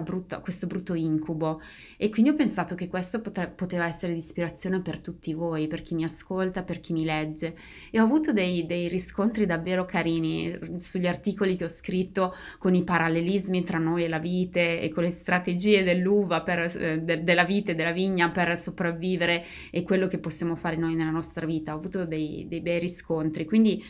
brutta, 0.01 0.39
questo 0.39 0.67
brutto 0.67 0.93
incubo. 0.93 1.61
E 1.97 2.09
quindi 2.09 2.29
ho 2.29 2.35
pensato 2.35 2.75
che 2.75 2.87
questo 2.87 3.21
potre, 3.21 3.47
poteva 3.47 3.85
essere 3.85 4.11
di 4.11 4.19
ispirazione 4.19 4.81
per 4.81 5.01
tutti 5.01 5.33
voi, 5.33 5.67
per 5.67 5.81
chi 5.81 5.95
mi 5.95 6.03
ascolta, 6.03 6.63
per 6.63 6.79
chi 6.79 6.93
mi 6.93 7.03
legge. 7.03 7.55
E 7.91 7.99
ho 7.99 8.03
avuto 8.03 8.33
dei, 8.33 8.65
dei 8.65 8.87
riscontri 8.87 9.45
davvero 9.45 9.85
carini 9.85 10.57
sugli 10.77 11.07
articoli 11.07 11.55
che 11.55 11.65
ho 11.65 11.69
scritto 11.69 12.35
con 12.57 12.73
i 12.73 12.83
parallelismi 12.83 13.63
tra 13.63 13.77
noi 13.77 14.03
e 14.03 14.07
la 14.07 14.19
vite 14.19 14.81
e 14.81 14.89
con 14.89 15.03
le 15.03 15.11
strategie 15.11 15.83
dell'uva, 15.83 16.41
per, 16.41 16.59
eh, 16.59 16.99
de, 16.99 17.23
della 17.23 17.45
vite 17.45 17.75
della 17.75 17.91
vigna 17.91 18.29
per 18.29 18.57
sopravvivere 18.57 19.43
e 19.71 19.83
quello 19.83 20.07
che 20.07 20.17
possiamo 20.17 20.55
fare 20.55 20.75
noi 20.75 20.95
nella 20.95 21.11
nostra 21.11 21.45
vita. 21.45 21.73
Ho 21.73 21.77
avuto 21.77 22.05
dei, 22.05 22.45
dei 22.47 22.61
bei 22.61 22.79
riscontri, 22.79 23.45
quindi 23.45 23.83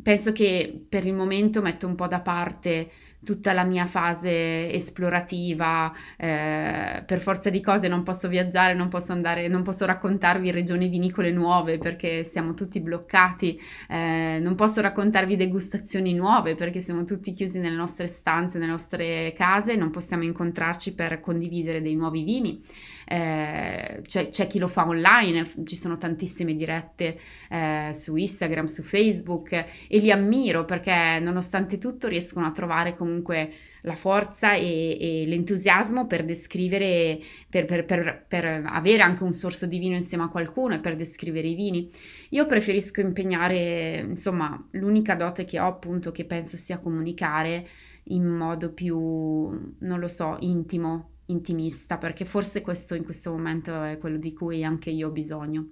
penso 0.00 0.32
che 0.32 0.84
per 0.88 1.04
il 1.06 1.12
momento 1.12 1.60
metto 1.60 1.86
un 1.86 1.94
po' 1.94 2.06
da 2.06 2.20
parte 2.20 2.90
tutta 3.24 3.52
la 3.52 3.64
mia 3.64 3.86
fase 3.86 4.72
esplorativa, 4.72 5.92
eh, 6.16 7.02
per 7.06 7.20
forza 7.20 7.50
di 7.50 7.60
cose 7.60 7.88
non 7.88 8.02
posso 8.02 8.28
viaggiare, 8.28 8.74
non 8.74 8.88
posso 8.88 9.12
andare, 9.12 9.48
non 9.48 9.62
posso 9.62 9.86
raccontarvi 9.86 10.50
regioni 10.50 10.88
vinicole 10.88 11.30
nuove 11.30 11.78
perché 11.78 12.24
siamo 12.24 12.54
tutti 12.54 12.80
bloccati, 12.80 13.60
eh, 13.88 14.38
non 14.40 14.54
posso 14.54 14.80
raccontarvi 14.80 15.36
degustazioni 15.36 16.14
nuove 16.14 16.54
perché 16.54 16.80
siamo 16.80 17.04
tutti 17.04 17.32
chiusi 17.32 17.58
nelle 17.58 17.76
nostre 17.76 18.06
stanze, 18.06 18.58
nelle 18.58 18.70
nostre 18.70 19.32
case, 19.36 19.76
non 19.76 19.90
possiamo 19.90 20.24
incontrarci 20.24 20.94
per 20.94 21.20
condividere 21.20 21.80
dei 21.80 21.94
nuovi 21.94 22.22
vini. 22.22 22.62
Eh, 23.06 24.00
c'è, 24.04 24.28
c'è, 24.28 24.46
chi 24.46 24.58
lo 24.58 24.68
fa 24.68 24.86
online, 24.86 25.46
ci 25.64 25.76
sono 25.76 25.98
tantissime 25.98 26.54
dirette 26.54 27.18
eh, 27.50 27.90
su 27.92 28.16
Instagram, 28.16 28.66
su 28.66 28.82
Facebook 28.82 29.52
e 29.52 29.98
li 29.98 30.10
ammiro 30.10 30.64
perché 30.64 31.18
nonostante 31.20 31.78
tutto 31.78 32.08
riescono 32.08 32.46
a 32.46 32.52
trovare 32.52 32.96
comunque 32.96 33.52
la 33.82 33.94
forza 33.94 34.54
e, 34.54 34.96
e 35.00 35.24
l'entusiasmo 35.26 36.06
per 36.06 36.24
descrivere, 36.24 37.18
per, 37.48 37.64
per, 37.64 37.84
per, 37.84 38.24
per, 38.28 38.62
avere 38.66 39.02
anche 39.02 39.24
un 39.24 39.32
sorso 39.32 39.66
di 39.66 39.78
vino 39.78 39.94
insieme 39.94 40.24
a 40.24 40.28
qualcuno 40.28 40.74
e 40.74 40.80
per 40.80 40.96
descrivere 40.96 41.48
i 41.48 41.54
vini. 41.54 41.90
Io 42.30 42.46
preferisco 42.46 43.00
impegnare, 43.00 44.04
insomma, 44.06 44.68
l'unica 44.72 45.14
dote 45.14 45.44
che 45.44 45.58
ho 45.58 45.66
appunto 45.66 46.12
che 46.12 46.24
penso 46.24 46.56
sia 46.56 46.78
comunicare 46.78 47.66
in 48.06 48.24
modo 48.24 48.72
più, 48.72 48.96
non 48.98 49.98
lo 49.98 50.08
so, 50.08 50.36
intimo, 50.40 51.11
intimista, 51.26 51.98
perché 51.98 52.24
forse 52.24 52.60
questo 52.60 52.94
in 52.94 53.04
questo 53.04 53.30
momento 53.30 53.82
è 53.82 53.98
quello 53.98 54.18
di 54.18 54.32
cui 54.32 54.64
anche 54.64 54.90
io 54.90 55.08
ho 55.08 55.12
bisogno. 55.12 55.70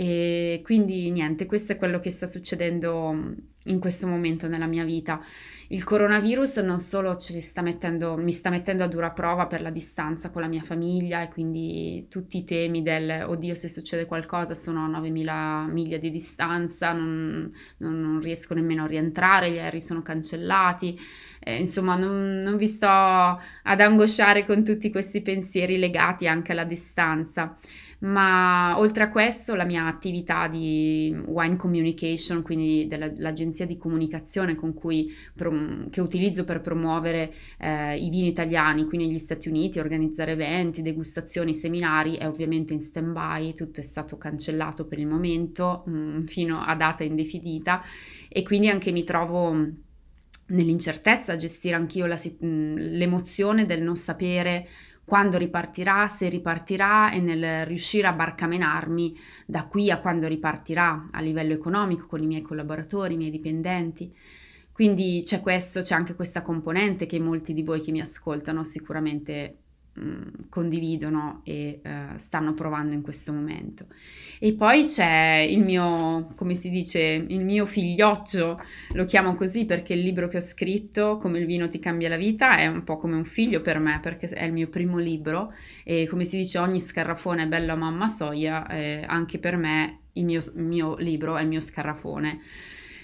E 0.00 0.60
quindi 0.62 1.10
niente, 1.10 1.44
questo 1.46 1.72
è 1.72 1.76
quello 1.76 1.98
che 1.98 2.10
sta 2.10 2.28
succedendo 2.28 3.34
in 3.64 3.80
questo 3.80 4.06
momento 4.06 4.46
nella 4.46 4.68
mia 4.68 4.84
vita. 4.84 5.20
Il 5.70 5.82
coronavirus 5.82 6.58
non 6.58 6.78
solo 6.78 7.18
sta 7.18 7.62
mettendo, 7.62 8.16
mi 8.16 8.30
sta 8.30 8.48
mettendo 8.48 8.84
a 8.84 8.86
dura 8.86 9.10
prova 9.10 9.48
per 9.48 9.60
la 9.60 9.70
distanza 9.70 10.30
con 10.30 10.42
la 10.42 10.46
mia 10.46 10.62
famiglia 10.62 11.22
e 11.22 11.28
quindi 11.28 12.06
tutti 12.08 12.36
i 12.36 12.44
temi 12.44 12.82
del 12.82 13.24
oddio 13.26 13.56
se 13.56 13.68
succede 13.68 14.06
qualcosa 14.06 14.54
sono 14.54 14.84
a 14.84 14.86
9000 14.86 15.66
miglia 15.68 15.98
di 15.98 16.10
distanza, 16.10 16.92
non, 16.92 17.52
non, 17.78 18.00
non 18.00 18.20
riesco 18.20 18.54
nemmeno 18.54 18.84
a 18.84 18.86
rientrare, 18.86 19.50
gli 19.50 19.58
aerei 19.58 19.80
sono 19.80 20.02
cancellati, 20.02 20.96
eh, 21.40 21.56
insomma 21.56 21.96
non, 21.96 22.36
non 22.36 22.56
vi 22.56 22.66
sto 22.68 22.86
ad 22.86 23.80
angosciare 23.80 24.46
con 24.46 24.62
tutti 24.62 24.92
questi 24.92 25.22
pensieri 25.22 25.76
legati 25.76 26.28
anche 26.28 26.52
alla 26.52 26.64
distanza 26.64 27.58
ma 28.00 28.78
oltre 28.78 29.02
a 29.02 29.10
questo 29.10 29.54
la 29.54 29.64
mia 29.64 29.86
attività 29.86 30.46
di 30.46 31.16
wine 31.26 31.56
communication, 31.56 32.42
quindi 32.42 32.86
dell'agenzia 32.86 33.66
di 33.66 33.76
comunicazione 33.76 34.54
cui, 34.54 35.12
che 35.90 36.00
utilizzo 36.00 36.44
per 36.44 36.60
promuovere 36.60 37.32
eh, 37.58 37.96
i 37.96 38.08
vini 38.10 38.28
italiani 38.28 38.84
qui 38.84 38.98
negli 38.98 39.18
Stati 39.18 39.48
Uniti, 39.48 39.80
organizzare 39.80 40.32
eventi, 40.32 40.82
degustazioni, 40.82 41.54
seminari, 41.54 42.16
è 42.16 42.26
ovviamente 42.28 42.72
in 42.72 42.80
stand 42.80 43.12
by, 43.12 43.54
tutto 43.54 43.80
è 43.80 43.84
stato 43.84 44.16
cancellato 44.16 44.86
per 44.86 44.98
il 44.98 45.06
momento 45.06 45.82
mh, 45.86 45.90
mm, 45.90 46.24
fino 46.24 46.60
a 46.60 46.74
data 46.76 47.02
indefinita. 47.02 47.82
E 48.28 48.42
quindi 48.42 48.68
anche 48.68 48.92
mi 48.92 49.02
trovo 49.02 49.86
nell'incertezza 50.48 51.32
a 51.32 51.36
gestire 51.36 51.74
anch'io 51.74 52.06
la, 52.06 52.18
mm, 52.44 52.76
l'emozione 52.76 53.66
del 53.66 53.82
non 53.82 53.96
sapere 53.96 54.68
quando 55.08 55.38
ripartirà, 55.38 56.06
se 56.06 56.28
ripartirà 56.28 57.10
e 57.10 57.18
nel 57.18 57.64
riuscire 57.64 58.06
a 58.06 58.12
barcamenarmi 58.12 59.18
da 59.46 59.64
qui 59.64 59.90
a 59.90 59.98
quando 60.00 60.28
ripartirà 60.28 61.08
a 61.10 61.20
livello 61.20 61.54
economico 61.54 62.06
con 62.06 62.22
i 62.22 62.26
miei 62.26 62.42
collaboratori, 62.42 63.14
i 63.14 63.16
miei 63.16 63.30
dipendenti. 63.30 64.14
Quindi 64.70 65.22
c'è 65.24 65.40
questo, 65.40 65.80
c'è 65.80 65.94
anche 65.94 66.14
questa 66.14 66.42
componente 66.42 67.06
che 67.06 67.18
molti 67.18 67.54
di 67.54 67.62
voi 67.62 67.80
che 67.80 67.90
mi 67.90 68.00
ascoltano 68.00 68.62
sicuramente 68.64 69.56
condividono 70.48 71.40
e 71.44 71.80
uh, 71.84 72.16
stanno 72.16 72.54
provando 72.54 72.94
in 72.94 73.02
questo 73.02 73.32
momento. 73.32 73.86
E 74.40 74.52
poi 74.52 74.84
c'è 74.84 75.44
il 75.48 75.60
mio, 75.60 76.32
come 76.36 76.54
si 76.54 76.70
dice, 76.70 77.00
il 77.00 77.44
mio 77.44 77.66
figlioccio, 77.66 78.60
lo 78.92 79.04
chiamo 79.04 79.34
così 79.34 79.64
perché 79.64 79.94
il 79.94 80.00
libro 80.00 80.28
che 80.28 80.36
ho 80.36 80.40
scritto, 80.40 81.16
Come 81.16 81.40
il 81.40 81.46
vino 81.46 81.68
ti 81.68 81.78
cambia 81.78 82.08
la 82.08 82.16
vita, 82.16 82.56
è 82.56 82.66
un 82.66 82.84
po' 82.84 82.98
come 82.98 83.16
un 83.16 83.24
figlio 83.24 83.60
per 83.60 83.78
me 83.78 83.98
perché 84.00 84.28
è 84.28 84.44
il 84.44 84.52
mio 84.52 84.68
primo 84.68 84.98
libro 84.98 85.52
e 85.84 86.06
come 86.08 86.24
si 86.24 86.36
dice 86.36 86.58
ogni 86.58 86.80
scarrafone 86.80 87.44
è 87.44 87.46
bello 87.46 87.72
a 87.72 87.76
mamma 87.76 88.06
soia, 88.06 88.66
eh, 88.68 89.04
anche 89.06 89.38
per 89.38 89.56
me 89.56 90.00
il 90.12 90.24
mio, 90.24 90.40
il 90.54 90.64
mio 90.64 90.96
libro 90.96 91.36
è 91.36 91.42
il 91.42 91.48
mio 91.48 91.60
scarrafone. 91.60 92.40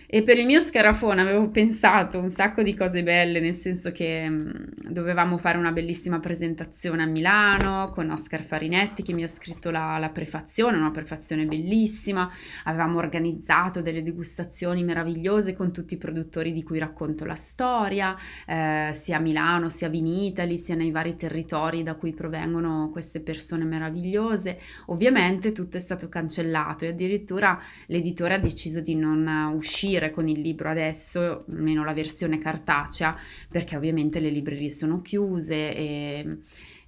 E 0.06 0.23
per 0.23 0.37
il 0.37 0.44
mio 0.44 0.61
scarafone 0.61 1.23
avevo 1.23 1.49
pensato 1.49 2.18
un 2.18 2.28
sacco 2.28 2.62
di 2.62 2.75
cose 2.75 3.02
belle, 3.02 3.40
nel 3.40 3.54
senso 3.54 3.90
che 3.90 4.28
mh, 4.28 4.34
mm, 4.34 4.90
dovevamo 4.90 5.38
fare 5.38 5.56
una 5.56 5.73
bellissima 5.73 6.20
presentazione 6.20 7.02
a 7.02 7.06
Milano 7.06 7.88
con 7.90 8.11
Oscar 8.11 8.42
Farinetti 8.42 9.02
che 9.02 9.14
mi 9.14 9.23
ha 9.23 9.28
scritto 9.28 9.70
la, 9.70 9.96
la 9.99 10.11
prefazione, 10.11 10.76
una 10.76 10.90
prefazione 10.90 11.46
bellissima. 11.46 12.30
Avevamo 12.64 12.99
organizzato 12.99 13.80
delle 13.80 14.02
degustazioni 14.02 14.84
meravigliose 14.84 15.54
con 15.54 15.73
tutti 15.73 15.94
i 15.94 15.99
produttori 15.99 16.52
di 16.52 16.62
cui 16.62 16.78
racconto 16.78 17.25
la 17.25 17.34
storia, 17.34 18.14
eh, 18.46 18.90
sia 18.92 19.16
a 19.16 19.20
Milano, 19.20 19.70
sia 19.70 19.87
a 19.87 19.90
Vinitali, 19.90 20.58
sia 20.58 20.75
nei 20.75 20.90
vari 20.90 21.16
territori 21.16 21.82
da 21.82 21.94
cui 21.94 22.12
provengono 22.12 22.90
queste 22.92 23.20
persone 23.20 23.64
meravigliose. 23.64 24.58
Ovviamente 24.87 25.52
tutto 25.52 25.78
è 25.78 25.80
stato 25.80 26.11
cancellato 26.11 26.84
e 26.84 26.88
addirittura 26.88 27.58
l'editore 27.87 28.34
ha 28.34 28.38
deciso 28.38 28.80
di 28.80 28.94
non 28.94 29.52
uscire 29.54 29.93
uscire 29.94 30.10
con 30.10 30.28
il 30.28 30.40
libro 30.40 30.68
adesso, 30.68 31.44
almeno 31.48 31.84
la 31.84 31.92
versione 31.92 32.38
cartacea, 32.38 33.16
perché 33.48 33.76
ovviamente 33.76 34.20
le 34.20 34.30
librerie 34.30 34.70
sono 34.70 35.00
chiuse 35.00 35.74
e, 35.74 36.38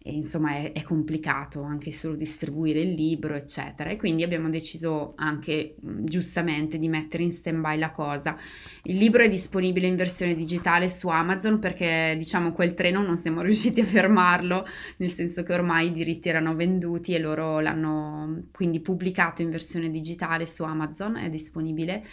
e 0.03 0.13
insomma 0.13 0.57
è, 0.57 0.73
è, 0.73 0.83
complicato 0.83 1.63
anche 1.63 1.93
solo 1.93 2.15
distribuire 2.15 2.81
il 2.81 2.95
libro, 2.95 3.35
eccetera. 3.35 3.91
E 3.91 3.97
quindi 3.97 4.23
abbiamo 4.23 4.49
deciso 4.49 5.13
anche 5.17 5.77
giustamente 5.81 6.79
di 6.79 6.89
mettere 6.89 7.23
in 7.23 7.31
stand-by 7.31 7.79
la 7.79 7.91
cosa. 7.91 8.37
Il 8.85 8.97
libro 8.97 9.23
è 9.23 9.29
disponibile 9.29 9.87
in 9.87 9.97
versione 9.97 10.35
digitale 10.35 10.89
su 10.89 11.09
Amazon 11.09 11.59
perché 11.59 12.15
diciamo 12.19 12.53
quel 12.53 12.75
treno 12.75 13.03
non 13.03 13.17
siamo 13.17 13.41
riusciti 13.43 13.81
a 13.81 13.85
fermarlo, 13.85 14.67
nel 14.99 15.13
senso 15.13 15.43
che 15.43 15.53
ormai 15.53 15.89
i 15.89 15.93
diritti 15.93 16.29
erano 16.29 16.55
venduti 16.55 17.15
e 17.15 17.19
loro 17.19 17.61
l'hanno 17.61 18.45
quindi 18.53 18.81
pubblicato 18.81 19.43
in 19.43 19.51
versione 19.51 19.91
digitale 19.91 20.47
su 20.47 20.63
Amazon, 20.65 21.17
è 21.17 21.31
disponibile 21.31 22.05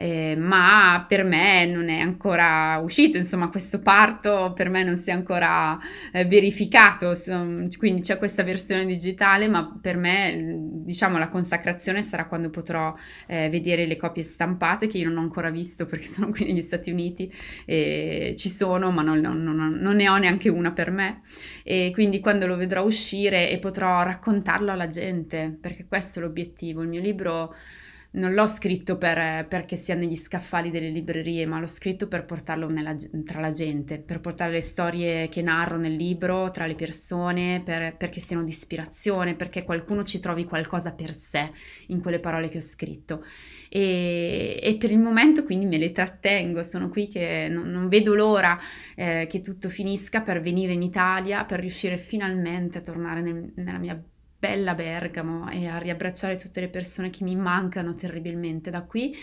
eh, 0.00 0.34
ma 0.34 1.04
per 1.06 1.24
me 1.24 1.66
non 1.66 1.90
è 1.90 2.00
ancora 2.00 2.80
uscito, 2.82 3.18
insomma 3.18 3.50
questo 3.50 3.80
parto 3.80 4.54
per 4.54 4.70
me 4.70 4.82
non 4.82 4.96
si 4.96 5.10
è 5.10 5.12
ancora 5.12 5.78
eh, 6.10 6.24
verificato, 6.24 7.12
quindi 7.76 8.00
c'è 8.00 8.16
questa 8.16 8.42
versione 8.42 8.86
digitale, 8.86 9.46
ma 9.46 9.78
per 9.78 9.98
me 9.98 10.56
diciamo 10.84 11.18
la 11.18 11.28
consacrazione 11.28 12.00
sarà 12.00 12.24
quando 12.24 12.48
potrò 12.48 12.94
eh, 13.26 13.50
vedere 13.50 13.84
le 13.84 13.96
copie 13.96 14.22
stampate 14.22 14.86
che 14.86 14.96
io 14.96 15.06
non 15.06 15.18
ho 15.18 15.20
ancora 15.20 15.50
visto 15.50 15.84
perché 15.84 16.06
sono 16.06 16.30
qui 16.30 16.46
negli 16.46 16.62
Stati 16.62 16.90
Uniti 16.90 17.30
e 17.66 18.34
ci 18.38 18.48
sono, 18.48 18.90
ma 18.90 19.02
non, 19.02 19.18
non, 19.18 19.42
non 19.42 19.96
ne 19.96 20.08
ho 20.08 20.16
neanche 20.16 20.48
una 20.48 20.72
per 20.72 20.90
me. 20.90 21.20
E 21.62 21.90
quindi 21.92 22.20
quando 22.20 22.46
lo 22.46 22.56
vedrò 22.56 22.82
uscire 22.84 23.50
e 23.50 23.58
potrò 23.58 24.02
raccontarlo 24.02 24.72
alla 24.72 24.86
gente, 24.86 25.54
perché 25.60 25.84
questo 25.86 26.20
è 26.20 26.22
l'obiettivo, 26.22 26.80
il 26.80 26.88
mio 26.88 27.02
libro 27.02 27.54
non 28.12 28.34
l'ho 28.34 28.46
scritto 28.46 28.98
per, 28.98 29.46
perché 29.46 29.76
sia 29.76 29.94
negli 29.94 30.16
scaffali 30.16 30.70
delle 30.70 30.88
librerie, 30.88 31.46
ma 31.46 31.60
l'ho 31.60 31.66
scritto 31.68 32.08
per 32.08 32.24
portarlo 32.24 32.68
nella, 32.68 32.94
tra 33.24 33.40
la 33.40 33.50
gente, 33.50 34.00
per 34.00 34.20
portare 34.20 34.50
le 34.50 34.60
storie 34.60 35.28
che 35.28 35.42
narro 35.42 35.76
nel 35.76 35.94
libro 35.94 36.50
tra 36.50 36.66
le 36.66 36.74
persone, 36.74 37.62
per, 37.64 37.96
perché 37.96 38.18
siano 38.18 38.42
di 38.42 38.50
ispirazione, 38.50 39.36
perché 39.36 39.62
qualcuno 39.62 40.02
ci 40.02 40.18
trovi 40.18 40.44
qualcosa 40.44 40.92
per 40.92 41.12
sé 41.12 41.52
in 41.88 42.00
quelle 42.00 42.18
parole 42.18 42.48
che 42.48 42.56
ho 42.56 42.62
scritto. 42.62 43.24
E, 43.68 44.58
e 44.60 44.76
per 44.76 44.90
il 44.90 44.98
momento 44.98 45.44
quindi 45.44 45.66
me 45.66 45.78
le 45.78 45.92
trattengo, 45.92 46.64
sono 46.64 46.88
qui 46.88 47.06
che 47.06 47.46
non, 47.48 47.68
non 47.68 47.88
vedo 47.88 48.14
l'ora 48.14 48.58
eh, 48.96 49.28
che 49.30 49.40
tutto 49.40 49.68
finisca 49.68 50.20
per 50.20 50.40
venire 50.40 50.72
in 50.72 50.82
Italia, 50.82 51.44
per 51.44 51.60
riuscire 51.60 51.96
finalmente 51.96 52.78
a 52.78 52.80
tornare 52.80 53.20
nel, 53.20 53.52
nella 53.54 53.78
mia 53.78 54.02
bella 54.40 54.74
Bergamo 54.74 55.50
e 55.50 55.66
a 55.68 55.76
riabbracciare 55.76 56.38
tutte 56.38 56.60
le 56.60 56.68
persone 56.68 57.10
che 57.10 57.22
mi 57.24 57.36
mancano 57.36 57.94
terribilmente 57.94 58.70
da 58.70 58.82
qui 58.82 59.14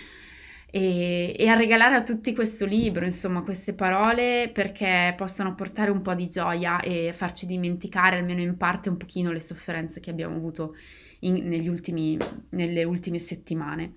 e, 0.69 1.35
e, 1.35 1.47
a 1.47 1.55
regalare 1.55 1.95
a 1.95 2.03
tutti 2.03 2.35
questo 2.35 2.65
libro, 2.65 3.03
insomma, 3.03 3.41
queste 3.41 3.73
parole 3.73 4.51
perché 4.53 5.13
possano 5.17 5.55
portare 5.55 5.89
un 5.89 6.01
po' 6.01 6.13
di 6.13 6.27
gioia 6.27 6.81
e 6.81 7.13
farci 7.13 7.47
dimenticare 7.47 8.17
almeno 8.17 8.41
in 8.41 8.57
parte 8.57 8.89
un 8.89 8.97
pochino 8.97 9.31
le 9.31 9.39
sofferenze 9.39 9.99
che 10.01 10.11
abbiamo 10.11 10.35
avuto 10.35 10.75
in, 11.21 11.67
ultimi, 11.67 12.17
nelle 12.49 12.83
ultime 12.83 13.17
settimane. 13.17 13.95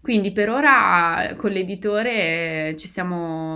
Quindi 0.00 0.32
per 0.32 0.48
ora 0.48 1.32
con 1.36 1.50
l'editore 1.50 2.74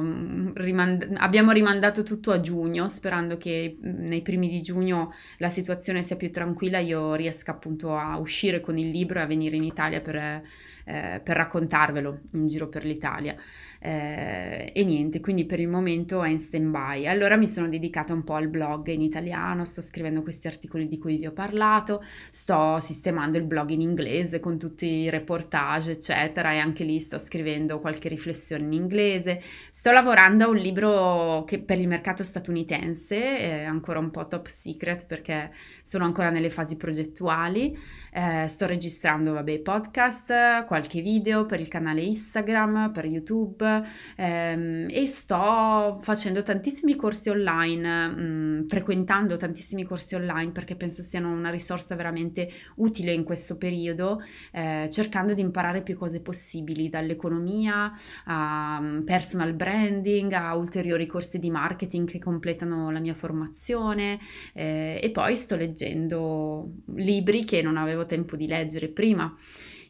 mm, 0.01 0.51
rimand- 0.55 1.15
abbiamo 1.19 1.53
rimandato 1.53 2.03
tutto 2.03 2.33
a 2.33 2.41
giugno, 2.41 2.89
sperando 2.89 3.37
che 3.37 3.75
mm, 3.79 4.07
nei 4.07 4.23
primi 4.23 4.49
di 4.49 4.61
giugno 4.61 5.13
la 5.39 5.49
situazione 5.49 6.03
sia 6.03 6.17
più 6.17 6.31
tranquilla, 6.31 6.79
io 6.79 7.15
riesca 7.15 7.53
appunto 7.53 7.97
a 7.97 8.19
uscire 8.19 8.61
con 8.61 8.77
il 8.79 8.91
libro 8.91 9.19
e 9.21 9.23
a 9.23 9.27
venire 9.27 9.57
in 9.57 9.65
Italia 9.65 10.01
per, 10.01 10.17
eh, 10.17 11.21
per 11.23 11.37
raccontarvelo 11.37 12.21
in 12.33 12.47
giro 12.47 12.69
per 12.69 12.85
l'Italia 12.85 13.37
eh, 13.85 14.71
e 14.73 14.85
niente, 14.85 15.19
quindi 15.19 15.45
per 15.45 15.59
il 15.59 15.67
momento 15.67 16.23
è 16.23 16.29
in 16.29 16.39
stand 16.39 16.71
by. 16.71 17.09
Allora 17.09 17.37
mi 17.37 17.49
sono 17.49 17.69
dedicata 17.69 18.13
un 18.13 18.23
po' 18.23 18.35
al 18.35 18.47
blog 18.47 18.87
in 18.87 19.01
italiano, 19.01 19.65
sto 19.65 19.81
scrivendo 19.81 20.23
questi 20.23 20.47
articoli 20.47 20.87
di 20.87 20.99
cui 20.99 21.17
vi 21.17 21.27
ho 21.27 21.33
parlato, 21.33 22.01
sto 22.31 22.79
sistemando 22.79 23.39
il 23.39 23.45
blog 23.45 23.71
in 23.71 23.81
inglese 23.81 24.39
con 24.39 24.57
tutti 24.57 24.87
i 24.87 25.11
reportage, 25.11 25.93
eccetera, 25.93 26.53
e 26.53 26.59
anche 26.59 26.85
lì 26.85 27.01
sto 27.01 27.19
scrivendo 27.19 27.81
qualche 27.81 28.09
riflessione 28.09 28.63
in 28.63 28.73
inglese. 28.73 29.43
Sto 29.71 29.91
lavorando 29.91 30.45
a 30.45 30.49
un 30.49 30.57
libro 30.57 31.43
che 31.45 31.59
per 31.59 31.81
il 31.81 31.89
mercato 31.89 32.23
statunitense 32.23 33.39
è 33.39 33.63
ancora 33.65 33.99
un 33.99 34.13
po' 34.13 34.29
top 34.29 34.47
secret 34.47 35.07
perché 35.07 35.51
sono 35.83 36.05
ancora 36.05 36.31
nelle 36.31 36.51
fasi 36.51 36.77
progettuali. 36.77 37.77
Eh, 38.13 38.47
sto 38.47 38.67
registrando, 38.67 39.33
vabbè, 39.33 39.59
podcast, 39.59 40.67
qualche 40.67 41.01
video 41.01 41.47
per 41.47 41.59
il 41.59 41.69
canale 41.69 42.03
Instagram, 42.03 42.93
per 42.93 43.07
YouTube 43.07 43.71
ehm, 44.17 44.89
e 44.91 45.07
sto 45.07 45.99
facendo 46.01 46.43
tantissimi 46.43 46.97
corsi 46.97 47.29
online, 47.29 48.09
mh, 48.09 48.23
mm, 48.23 48.69
frequentando 48.69 49.37
tantissimi 49.37 49.85
corsi 49.85 50.15
online 50.15 50.51
perché 50.53 50.75
penso 50.77 51.03
siano 51.03 51.31
una 51.31 51.51
risorsa 51.51 51.95
veramente 51.95 52.51
utile 52.77 53.13
in 53.13 53.25
questo 53.25 53.57
periodo, 53.57 54.23
eh, 54.53 54.89
cercando 54.91 55.35
di 55.35 55.41
imparare 55.41 55.83
più 55.83 55.97
cose 55.97 56.21
possibili, 56.21 56.89
dall'economia 56.89 57.93
a 58.25 58.81
mm, 58.81 59.03
personal 59.05 59.53
branding, 59.55 60.33
a 60.33 60.55
ulteriori 60.55 61.07
corsi 61.07 61.39
di 61.39 61.51
marketing 61.51 62.09
che 62.09 62.19
completano 62.19 62.91
la 62.91 63.01
mia 63.01 63.15
formazione 63.15 64.19
eh, 64.53 64.99
e 65.03 65.11
poi 65.11 65.37
sto 65.37 65.57
leggendo 65.57 66.71
libri 66.97 67.45
che 67.45 67.63
non 67.63 67.77
avevo 67.77 68.07
tempo 68.07 68.37
di 68.37 68.47
leggere 68.47 68.89
prima. 68.89 69.35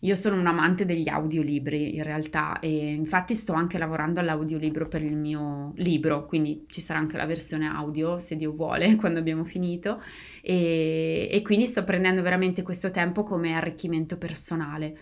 Io 0.05 0.17
sono 0.17 0.35
un 0.37 0.47
amante 0.49 0.85
degli 0.85 1.09
audiolibri 1.09 1.95
in 1.95 2.03
realtà 2.03 2.59
e 2.59 2.69
infatti 2.93 3.37
sto 3.37 3.53
anche 3.53 3.79
lavorando 3.79 4.19
all'audiolibro 4.19 4.89
per 4.89 5.01
il 5.03 5.17
mio 5.17 5.73
libro, 5.77 6.27
quindi 6.27 6.65
ci 6.67 6.81
sarà 6.81 6.99
anche 6.99 7.17
la 7.17 7.25
versione 7.25 7.69
audio 7.69 8.19
se 8.19 8.35
Dio 8.35 8.53
vuole 8.53 8.97
quando 8.97 9.21
abbiamo 9.21 9.45
finito. 9.45 10.03
E, 10.43 11.29
e 11.31 11.43
quindi 11.43 11.67
sto 11.67 11.85
prendendo 11.85 12.21
veramente 12.21 12.63
questo 12.63 12.91
tempo 12.91 13.23
come 13.23 13.55
arricchimento 13.55 14.19
personale 14.19 14.99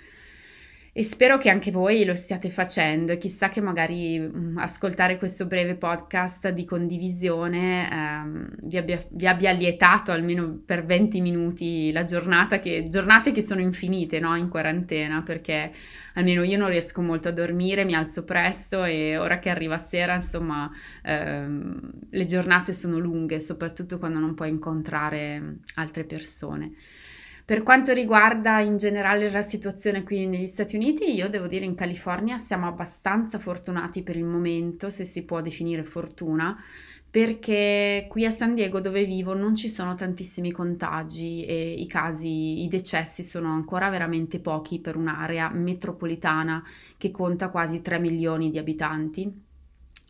e 0.92 1.05
spero 1.05 1.38
che 1.38 1.50
anche 1.50 1.70
voi 1.70 2.05
lo 2.05 2.14
stiate 2.14 2.50
facendo 2.50 3.16
chissà 3.16 3.48
che 3.48 3.61
magari 3.61 4.18
mm, 4.18 4.59
ascoltare 4.59 5.18
questo 5.18 5.46
breve 5.46 5.76
podcast 5.76 6.48
di 6.48 6.64
condivisione 6.64 7.88
ehm, 7.88 8.48
vi, 8.62 8.76
abbia, 8.76 9.00
vi, 9.11 9.26
abbia, 9.29 9.53
lietato 9.53 10.11
almeno 10.11 10.61
per 10.64 10.85
20 10.85 11.20
minuti 11.20 11.92
la 11.92 12.03
giornata, 12.03 12.59
che, 12.59 12.88
giornate 12.88 13.31
che 13.31 13.40
sono 13.40 13.61
infinite 13.61 14.18
no? 14.18 14.35
in 14.37 14.48
quarantena 14.48 15.22
perché 15.22 15.72
almeno 16.14 16.42
io 16.42 16.59
non 16.59 16.68
riesco 16.68 17.03
molto 17.03 17.29
a 17.29 17.33
dormire, 17.33 17.85
mi 17.85 17.94
alzo 17.94 18.24
presto 18.24 18.83
e 18.83 19.16
ora 19.16 19.38
che 19.38 19.48
arriva 19.48 19.79
sera 19.79 20.14
insomma 20.14 20.68
ehm, 21.05 21.90
le 22.11 22.24
giornate 22.24 22.72
sono 22.72 22.98
lunghe 22.98 23.38
soprattutto 23.38 23.98
quando 23.98 24.18
non 24.18 24.35
puoi 24.35 24.48
incontrare 24.48 25.59
altre 25.74 26.05
persone. 26.05 26.72
Per 27.50 27.64
quanto 27.64 27.92
riguarda 27.92 28.60
in 28.60 28.76
generale 28.76 29.28
la 29.28 29.42
situazione 29.42 30.04
qui 30.04 30.24
negli 30.28 30.46
Stati 30.46 30.76
Uniti, 30.76 31.12
io 31.12 31.28
devo 31.28 31.48
dire 31.48 31.64
in 31.64 31.74
California 31.74 32.38
siamo 32.38 32.68
abbastanza 32.68 33.40
fortunati 33.40 34.04
per 34.04 34.14
il 34.14 34.24
momento, 34.24 34.88
se 34.88 35.04
si 35.04 35.24
può 35.24 35.40
definire 35.40 35.82
fortuna, 35.82 36.56
perché 37.10 38.06
qui 38.08 38.24
a 38.24 38.30
San 38.30 38.54
Diego 38.54 38.78
dove 38.78 39.04
vivo 39.04 39.34
non 39.34 39.56
ci 39.56 39.68
sono 39.68 39.96
tantissimi 39.96 40.52
contagi 40.52 41.44
e 41.44 41.72
i 41.72 41.88
casi, 41.88 42.62
i 42.62 42.68
decessi 42.68 43.24
sono 43.24 43.48
ancora 43.52 43.90
veramente 43.90 44.38
pochi 44.38 44.78
per 44.78 44.94
un'area 44.94 45.50
metropolitana 45.50 46.62
che 46.96 47.10
conta 47.10 47.48
quasi 47.48 47.82
3 47.82 47.98
milioni 47.98 48.52
di 48.52 48.58
abitanti. 48.58 49.48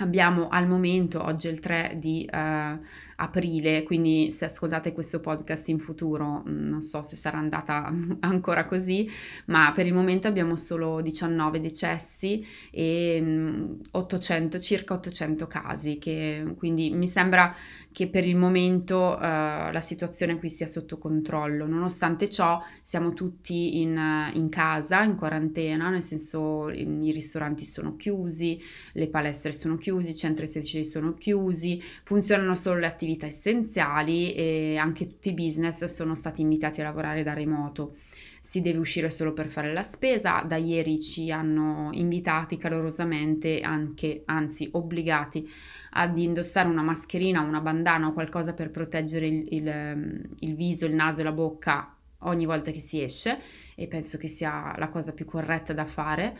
Abbiamo 0.00 0.48
al 0.48 0.66
momento, 0.66 1.22
oggi 1.22 1.48
è 1.48 1.50
il 1.50 1.58
3 1.58 1.96
di 1.98 2.24
eh, 2.24 2.78
aprile, 3.20 3.82
quindi 3.82 4.32
se 4.32 4.46
ascoltate 4.46 4.92
questo 4.92 5.20
podcast 5.20 5.68
in 5.68 5.78
futuro 5.78 6.42
mm, 6.48 6.68
non 6.68 6.80
so 6.82 7.02
se 7.02 7.16
sarà 7.16 7.38
andata 7.38 7.92
ancora 8.20 8.64
così, 8.64 9.08
ma 9.46 9.72
per 9.74 9.86
il 9.86 9.92
momento 9.92 10.26
abbiamo 10.26 10.56
solo 10.56 11.00
19 11.00 11.60
decessi 11.60 12.44
e 12.70 13.76
800, 13.90 14.56
mm, 14.56 14.60
circa 14.60 14.94
800 14.94 15.46
casi, 15.46 15.98
che, 15.98 16.54
quindi 16.56 16.90
mi 16.90 17.08
sembra 17.08 17.54
che 17.92 18.08
per 18.08 18.24
il 18.24 18.36
momento 18.36 19.16
uh, 19.16 19.20
la 19.20 19.80
situazione 19.80 20.38
qui 20.38 20.48
sia 20.48 20.66
sotto 20.66 20.96
controllo. 20.96 21.66
Nonostante 21.66 22.28
ciò 22.28 22.62
siamo 22.80 23.12
tutti 23.12 23.80
in, 23.80 24.30
in 24.34 24.48
casa, 24.48 25.02
in 25.02 25.16
quarantena, 25.16 25.90
nel 25.90 26.02
senso 26.02 26.70
i 26.70 27.10
ristoranti 27.10 27.64
sono 27.64 27.96
chiusi, 27.96 28.60
le 28.92 29.08
palestre 29.08 29.52
sono 29.52 29.76
chiusi, 29.76 30.10
i 30.10 30.16
centri 30.16 30.44
estetici 30.44 30.84
sono 30.84 31.14
chiusi, 31.14 31.82
funzionano 32.04 32.54
solo 32.54 32.78
le 32.78 32.86
attività 32.86 33.09
attività 33.10 33.26
essenziali 33.26 34.34
e 34.34 34.76
anche 34.76 35.06
tutti 35.06 35.30
i 35.30 35.34
business 35.34 35.84
sono 35.84 36.14
stati 36.14 36.40
invitati 36.40 36.80
a 36.80 36.84
lavorare 36.84 37.22
da 37.22 37.32
remoto. 37.32 37.96
Si 38.40 38.62
deve 38.62 38.78
uscire 38.78 39.10
solo 39.10 39.32
per 39.32 39.48
fare 39.48 39.72
la 39.72 39.82
spesa, 39.82 40.42
da 40.46 40.56
ieri 40.56 40.98
ci 41.00 41.30
hanno 41.30 41.90
invitati 41.92 42.56
calorosamente, 42.56 43.60
anche, 43.60 44.22
anzi 44.26 44.68
obbligati 44.72 45.48
ad 45.92 46.16
indossare 46.16 46.68
una 46.68 46.82
mascherina, 46.82 47.42
una 47.42 47.60
bandana 47.60 48.06
o 48.06 48.12
qualcosa 48.12 48.54
per 48.54 48.70
proteggere 48.70 49.26
il, 49.26 49.46
il, 49.50 50.28
il 50.38 50.54
viso, 50.54 50.86
il 50.86 50.94
naso 50.94 51.20
e 51.20 51.24
la 51.24 51.32
bocca 51.32 51.94
ogni 52.24 52.46
volta 52.46 52.70
che 52.70 52.80
si 52.80 53.02
esce 53.02 53.38
e 53.74 53.86
penso 53.86 54.18
che 54.18 54.28
sia 54.28 54.74
la 54.78 54.88
cosa 54.88 55.12
più 55.12 55.24
corretta 55.24 55.72
da 55.72 55.86
fare. 55.86 56.38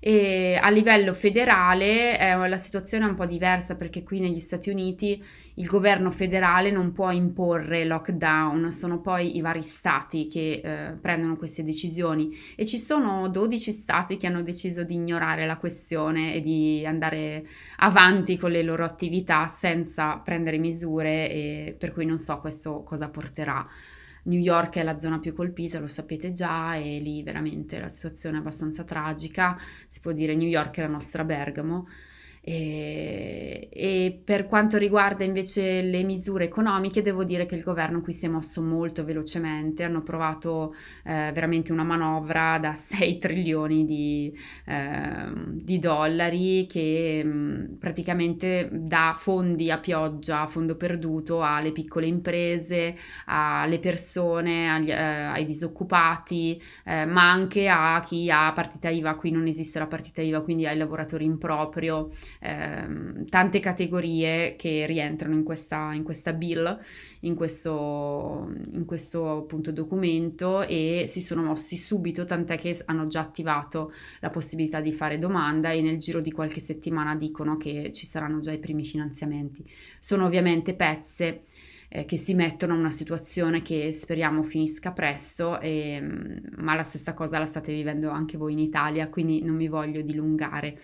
E 0.00 0.58
a 0.60 0.70
livello 0.70 1.12
federale 1.12 2.18
eh, 2.18 2.48
la 2.48 2.56
situazione 2.56 3.04
è 3.04 3.08
un 3.08 3.16
po' 3.16 3.26
diversa 3.26 3.76
perché 3.76 4.02
qui 4.02 4.20
negli 4.20 4.38
Stati 4.38 4.70
Uniti 4.70 5.22
il 5.54 5.66
governo 5.66 6.10
federale 6.10 6.70
non 6.70 6.92
può 6.92 7.10
imporre 7.10 7.84
lockdown, 7.84 8.70
sono 8.70 9.00
poi 9.00 9.36
i 9.36 9.40
vari 9.40 9.64
stati 9.64 10.28
che 10.28 10.60
eh, 10.62 10.92
prendono 11.00 11.36
queste 11.36 11.64
decisioni. 11.64 12.30
E 12.54 12.64
ci 12.64 12.78
sono 12.78 13.28
12 13.28 13.70
stati 13.72 14.16
che 14.16 14.28
hanno 14.28 14.42
deciso 14.42 14.84
di 14.84 14.94
ignorare 14.94 15.46
la 15.46 15.56
questione 15.56 16.34
e 16.34 16.40
di 16.40 16.86
andare 16.86 17.46
avanti 17.78 18.38
con 18.38 18.52
le 18.52 18.62
loro 18.62 18.84
attività 18.84 19.46
senza 19.48 20.16
prendere 20.18 20.58
misure 20.58 21.76
per 21.78 21.92
cui 21.92 22.06
non 22.06 22.18
so 22.18 22.38
questo 22.38 22.82
cosa 22.82 23.08
porterà 23.08 23.66
New 24.28 24.38
York 24.40 24.76
è 24.76 24.82
la 24.82 24.98
zona 24.98 25.18
più 25.18 25.32
colpita, 25.34 25.78
lo 25.78 25.86
sapete 25.86 26.32
già, 26.32 26.74
e 26.76 26.98
lì 27.00 27.22
veramente 27.22 27.80
la 27.80 27.88
situazione 27.88 28.36
è 28.36 28.40
abbastanza 28.40 28.84
tragica, 28.84 29.56
si 29.88 30.00
può 30.00 30.12
dire 30.12 30.34
New 30.34 30.48
York 30.48 30.76
è 30.76 30.80
la 30.82 30.88
nostra 30.88 31.24
Bergamo. 31.24 31.86
E, 32.50 33.68
e, 33.70 34.20
per 34.24 34.46
quanto 34.46 34.78
riguarda 34.78 35.22
invece 35.22 35.82
le 35.82 36.02
misure 36.02 36.44
economiche, 36.44 37.02
devo 37.02 37.22
dire 37.22 37.44
che 37.44 37.54
il 37.54 37.62
governo 37.62 38.00
qui 38.00 38.14
si 38.14 38.24
è 38.24 38.28
mosso 38.28 38.62
molto 38.62 39.04
velocemente, 39.04 39.82
hanno 39.82 40.02
provato 40.02 40.74
eh, 41.04 41.30
veramente 41.34 41.72
una 41.72 41.84
manovra 41.84 42.58
da 42.58 42.72
6 42.72 43.18
trilioni 43.18 43.84
di, 43.84 44.34
eh, 44.64 45.30
di 45.62 45.78
dollari 45.78 46.64
che 46.66 47.22
mh, 47.22 47.28
mm, 47.28 47.64
praticamente 47.78 48.70
dà 48.72 49.12
fondi 49.14 49.70
a 49.70 49.76
pioggia, 49.76 50.40
a 50.40 50.46
fondo 50.46 50.74
perduto 50.74 51.42
alle 51.42 51.72
piccole 51.72 52.06
imprese, 52.06 52.96
alle 53.26 53.78
persone, 53.78 54.70
agli, 54.70 54.90
eh, 54.90 54.94
ai 54.94 55.44
disoccupati, 55.44 56.58
eh, 56.86 57.04
ma 57.04 57.30
anche 57.30 57.68
a 57.68 58.00
chi 58.02 58.30
ha 58.30 58.50
partita 58.54 58.88
IVA, 58.88 59.16
qui 59.16 59.32
non 59.32 59.46
esiste 59.46 59.78
la 59.78 59.86
partita 59.86 60.22
IVA, 60.22 60.40
quindi 60.40 60.66
ai 60.66 60.78
lavoratori 60.78 61.26
in 61.26 61.36
proprio 61.36 62.08
ehm, 62.40 63.28
tante 63.28 63.60
categorie 63.60 64.56
che 64.56 64.86
rientrano 64.86 65.34
in 65.34 65.42
questa, 65.42 65.92
in 65.92 66.02
questa 66.02 66.32
bill, 66.32 66.78
in 67.20 67.34
questo, 67.34 68.52
in 68.72 68.84
questo 68.84 69.38
appunto 69.38 69.72
documento 69.72 70.62
e 70.66 71.04
si 71.06 71.20
sono 71.20 71.42
mossi 71.42 71.76
subito, 71.76 72.24
tant'è 72.24 72.58
che 72.58 72.76
hanno 72.86 73.06
già 73.06 73.20
attivato 73.20 73.92
la 74.20 74.30
possibilità 74.30 74.80
di 74.80 74.92
fare 74.92 75.18
domanda 75.18 75.70
e 75.72 75.80
nel 75.80 75.98
giro 75.98 76.20
di 76.20 76.32
qualche 76.32 76.60
settimana 76.60 77.16
dicono 77.16 77.56
che 77.56 77.90
ci 77.92 78.06
saranno 78.06 78.38
già 78.40 78.52
i 78.52 78.58
primi 78.58 78.84
finanziamenti. 78.84 79.64
Sono 79.98 80.26
ovviamente 80.26 80.74
pezze 80.74 81.42
eh, 81.88 82.04
che 82.04 82.16
si 82.16 82.34
mettono 82.34 82.74
in 82.74 82.80
una 82.80 82.90
situazione 82.90 83.62
che 83.62 83.92
speriamo 83.92 84.42
finisca 84.42 84.92
presto, 84.92 85.58
e, 85.60 86.00
ma 86.56 86.74
la 86.74 86.82
stessa 86.82 87.14
cosa 87.14 87.38
la 87.38 87.46
state 87.46 87.72
vivendo 87.72 88.10
anche 88.10 88.36
voi 88.36 88.52
in 88.52 88.58
Italia, 88.58 89.08
quindi 89.08 89.42
non 89.42 89.56
mi 89.56 89.68
voglio 89.68 90.02
dilungare. 90.02 90.78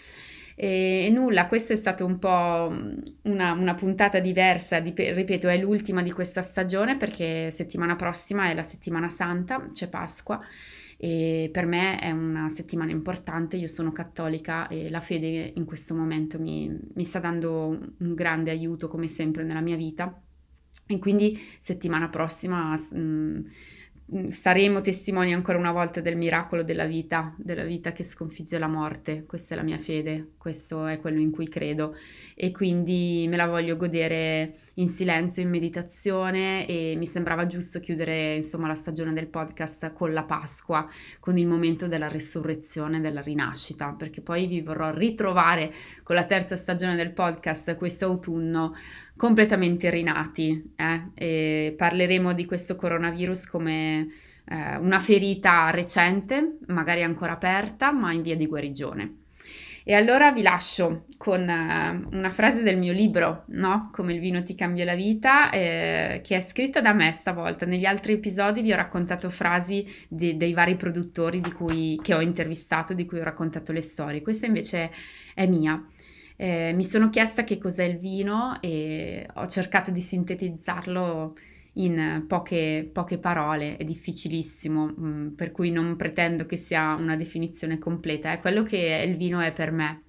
E, 0.57 1.11
nulla, 1.13 1.47
questa 1.47 1.73
è 1.73 1.77
stata 1.77 2.05
un 2.05 2.19
po' 2.19 2.73
una, 3.23 3.53
una 3.53 3.75
puntata 3.75 4.21
diversa, 4.21 4.81
di, 4.81 4.93
ripeto, 4.97 5.49
è 5.49 5.59
l'ultima 5.59 6.03
di 6.03 6.13
questa 6.13 6.43
stagione 6.43 6.97
perché 6.97 7.51
settimana 7.51 7.97
prossima 7.97 8.51
è 8.51 8.55
la 8.55 8.63
settimana 8.63 9.09
santa, 9.09 9.71
c'è 9.73 9.89
Pasqua 9.89 10.41
e 10.97 11.51
per 11.53 11.67
me 11.67 11.99
è 11.99 12.11
una 12.13 12.49
settimana 12.49 12.93
importante, 12.93 13.57
io 13.57 13.67
sono 13.67 13.93
cattolica 13.93 14.69
e 14.69 14.89
la 14.91 15.01
fede 15.01 15.53
in 15.57 15.65
questo 15.65 15.95
momento 15.95 16.41
mi, 16.41 16.71
mi 16.95 17.05
sta 17.05 17.19
dando 17.19 17.79
un 17.99 18.15
grande 18.15 18.51
aiuto 18.51 18.89
come 18.89 19.09
sempre 19.09 19.43
nella 19.43 19.61
mia 19.61 19.77
vita. 19.77 20.19
E 20.87 20.99
quindi 20.99 21.39
settimana 21.59 22.09
prossima... 22.09 22.75
Mh, 22.75 22.97
mm, 22.97 23.37
Mm, 23.37 23.47
saremo 24.29 24.83
testimoni 24.83 25.33
ancora 25.33 25.57
una 25.57 25.73
volta 25.73 26.01
del 26.01 26.17
miracolo 26.17 26.63
della 26.63 26.85
vita, 26.85 27.35
della 27.39 27.65
vita 27.65 27.93
che 27.93 28.05
sconfigge 28.05 28.59
la 28.59 28.69
morte. 28.69 29.25
Questa 29.25 29.55
è 29.55 29.57
la 29.57 29.63
mia 29.63 29.79
fede, 29.79 30.33
questo 30.37 30.87
è 30.87 31.01
quello 31.01 31.21
in 31.21 31.31
cui 31.31 31.49
credo 31.49 31.97
e 32.35 32.51
quindi 32.51 33.25
me 33.29 33.37
la 33.37 33.47
voglio 33.47 33.77
godere 33.77 34.57
in 34.75 34.89
silenzio, 34.89 35.43
in 35.43 35.49
meditazione 35.49 36.67
e 36.67 36.95
mi 36.97 37.07
sembrava 37.07 37.47
giusto 37.47 37.81
chiudere 37.81 38.35
insomma 38.35 38.67
la 38.67 38.75
stagione 38.75 39.13
del 39.13 39.29
podcast 39.29 39.93
con 39.93 40.13
la 40.13 40.25
Pasqua, 40.25 40.87
con 41.19 41.39
il 41.39 41.47
momento 41.47 41.89
della 41.89 42.09
resurrezione, 42.09 43.01
della 43.01 43.23
rinascita, 43.23 43.95
perché 43.97 44.21
poi 44.21 44.47
vi 44.47 44.61
vorrò 44.61 44.93
ritrovare 44.93 45.73
con 46.03 46.15
la 46.15 46.25
terza 46.25 46.57
stagione 46.57 46.97
del 46.97 47.13
podcast 47.13 47.75
questo 47.77 48.05
autunno 48.05 48.75
completamente 49.17 49.91
rinati 49.91 50.75
eh? 50.77 51.75
parleremo 51.77 52.33
di 52.33 52.45
questo 52.45 52.77
coronavirus 52.77 53.47
come 53.47 54.09
eh, 54.47 54.77
una 54.77 54.99
ferita 54.99 55.71
recente, 55.71 56.59
magari 56.67 57.03
ancora 57.03 57.33
aperta, 57.33 57.93
ma 57.93 58.13
in 58.13 58.23
via 58.23 58.37
di 58.37 58.47
guarigione. 58.47 59.19
E 59.87 59.93
allora 59.93 60.33
vi 60.33 60.41
lascio 60.41 61.05
con 61.19 61.43
uh, 61.43 62.17
una 62.17 62.31
frase 62.31 62.63
del 62.63 62.79
mio 62.79 62.95
libro, 62.95 63.45
no? 63.49 63.91
Come 63.93 64.15
il 64.15 64.21
vino 64.21 64.43
ti 64.43 64.55
cambia 64.55 64.87
la 64.87 64.95
vita, 64.95 65.51
eh, 65.51 66.23
che 66.25 66.37
è 66.37 66.41
scritta 66.41 66.81
da 66.81 66.95
me 66.95 67.13
stavolta. 67.13 67.67
Negli 67.67 67.85
altri 67.85 68.15
episodi 68.15 68.63
vi 68.63 68.73
ho 68.73 68.77
raccontato 68.77 69.29
frasi 69.29 69.87
di, 70.09 70.39
dei 70.39 70.55
vari 70.55 70.77
produttori 70.77 71.43
cui, 71.53 72.01
che 72.03 72.15
ho 72.15 72.23
intervistato, 72.23 72.95
di 72.95 73.05
cui 73.05 73.21
ho 73.21 73.25
raccontato 73.25 73.73
le 73.73 73.83
storie. 73.83 74.23
Questa 74.23 74.47
invece 74.47 74.91
è 75.35 75.47
mia. 75.47 75.87
Eh, 76.37 76.73
mi 76.73 76.85
sono 76.85 77.11
chiesta 77.11 77.45
che 77.45 77.59
cos'è 77.59 77.85
il 77.85 77.99
vino 77.99 78.61
e 78.61 79.27
ho 79.35 79.47
cercato 79.47 79.91
di 79.91 80.01
sintetizzarlo 80.01 81.35
in 81.75 82.25
poche, 82.27 82.89
poche 82.93 83.19
parole, 83.19 83.77
è 83.77 83.85
difficilissimo, 83.85 84.87
mh, 84.87 85.07
mm, 85.07 85.29
per 85.31 85.53
cui 85.53 85.71
non 85.71 85.97
pretendo 85.97 86.47
che 86.47 86.57
sia 86.57 86.95
una 86.95 87.17
definizione 87.17 87.79
completa, 87.79 88.33
è 88.33 88.41
quello 88.41 88.63
che 88.63 89.05
il 89.07 89.17
vino 89.17 89.41
è 89.41 89.53
per 89.53 89.71
me. 89.71 90.03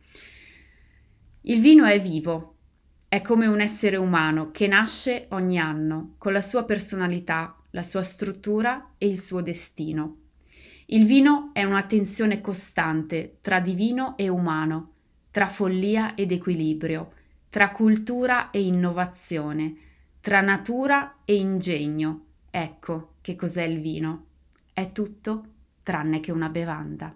Il 1.42 1.62
vino 1.62 1.86
è 1.86 2.00
vivo, 2.02 2.56
è 3.08 3.22
come 3.22 3.46
un 3.48 3.62
essere 3.62 3.98
umano 3.98 4.52
che 4.52 4.68
nasce 4.68 5.28
ogni 5.30 5.60
anno 5.60 6.16
con 6.18 6.34
la 6.34 6.42
sua 6.42 6.66
personalità, 6.66 7.56
la 7.72 7.84
sua 7.84 8.04
struttura 8.04 8.94
e 8.98 9.08
il 9.08 9.20
suo 9.20 9.42
destino. 9.42 10.18
Il 10.88 11.06
vino 11.06 11.52
è 11.54 11.64
una 11.64 11.84
tensione 11.84 12.42
costante 12.42 13.38
tra 13.42 13.60
divino 13.60 14.18
e 14.18 14.28
umano, 14.28 14.95
tra 15.36 15.50
follia 15.50 16.16
ed 16.16 16.32
equilibrio, 16.32 17.12
tra 17.50 17.72
cultura 17.72 18.52
e 18.52 18.64
innovazione, 18.64 19.76
tra 20.22 20.40
natura 20.40 21.18
e 21.26 21.36
ingegno. 21.36 22.28
Ecco 22.50 23.16
che 23.20 23.36
cos'è 23.36 23.64
il 23.64 23.82
vino. 23.82 24.28
È 24.72 24.94
tutto 24.94 25.46
tranne 25.84 26.22
che 26.22 26.32
una 26.32 26.48
bevanda. 26.48 27.14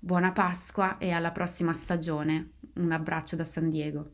Buona 0.00 0.32
Pasqua 0.32 0.98
e 0.98 1.12
alla 1.12 1.30
prossima 1.30 1.72
stagione. 1.72 2.54
Un 2.74 2.90
abbraccio 2.90 3.36
da 3.36 3.44
San 3.44 3.70
Diego. 3.70 4.10